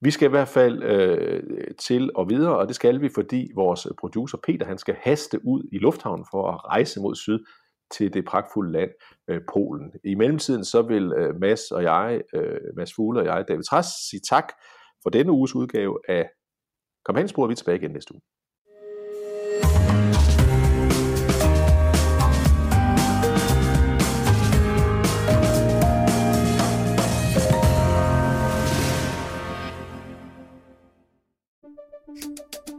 [0.00, 1.42] Vi skal i hvert fald øh,
[1.78, 5.62] til og videre, og det skal vi, fordi vores producer Peter, han skal haste ud
[5.72, 7.38] i lufthavnen for at rejse mod syd
[7.90, 8.90] til det pragtfulde land,
[9.30, 9.92] øh, Polen.
[10.04, 13.86] I mellemtiden så vil øh, Mads og jeg, øh, Mads Fugle og jeg, David Træs,
[14.10, 14.52] sige tak
[15.02, 16.28] for denne uges udgave af
[17.06, 17.50] Kampagnesporet.
[17.50, 18.20] Vi tilbage igen næste uge.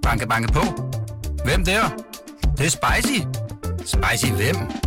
[0.04, 0.64] Banke, banke på.
[1.46, 1.84] Hvem der?
[2.42, 3.20] Det, det er spicy.
[3.96, 4.87] Spicy hvem?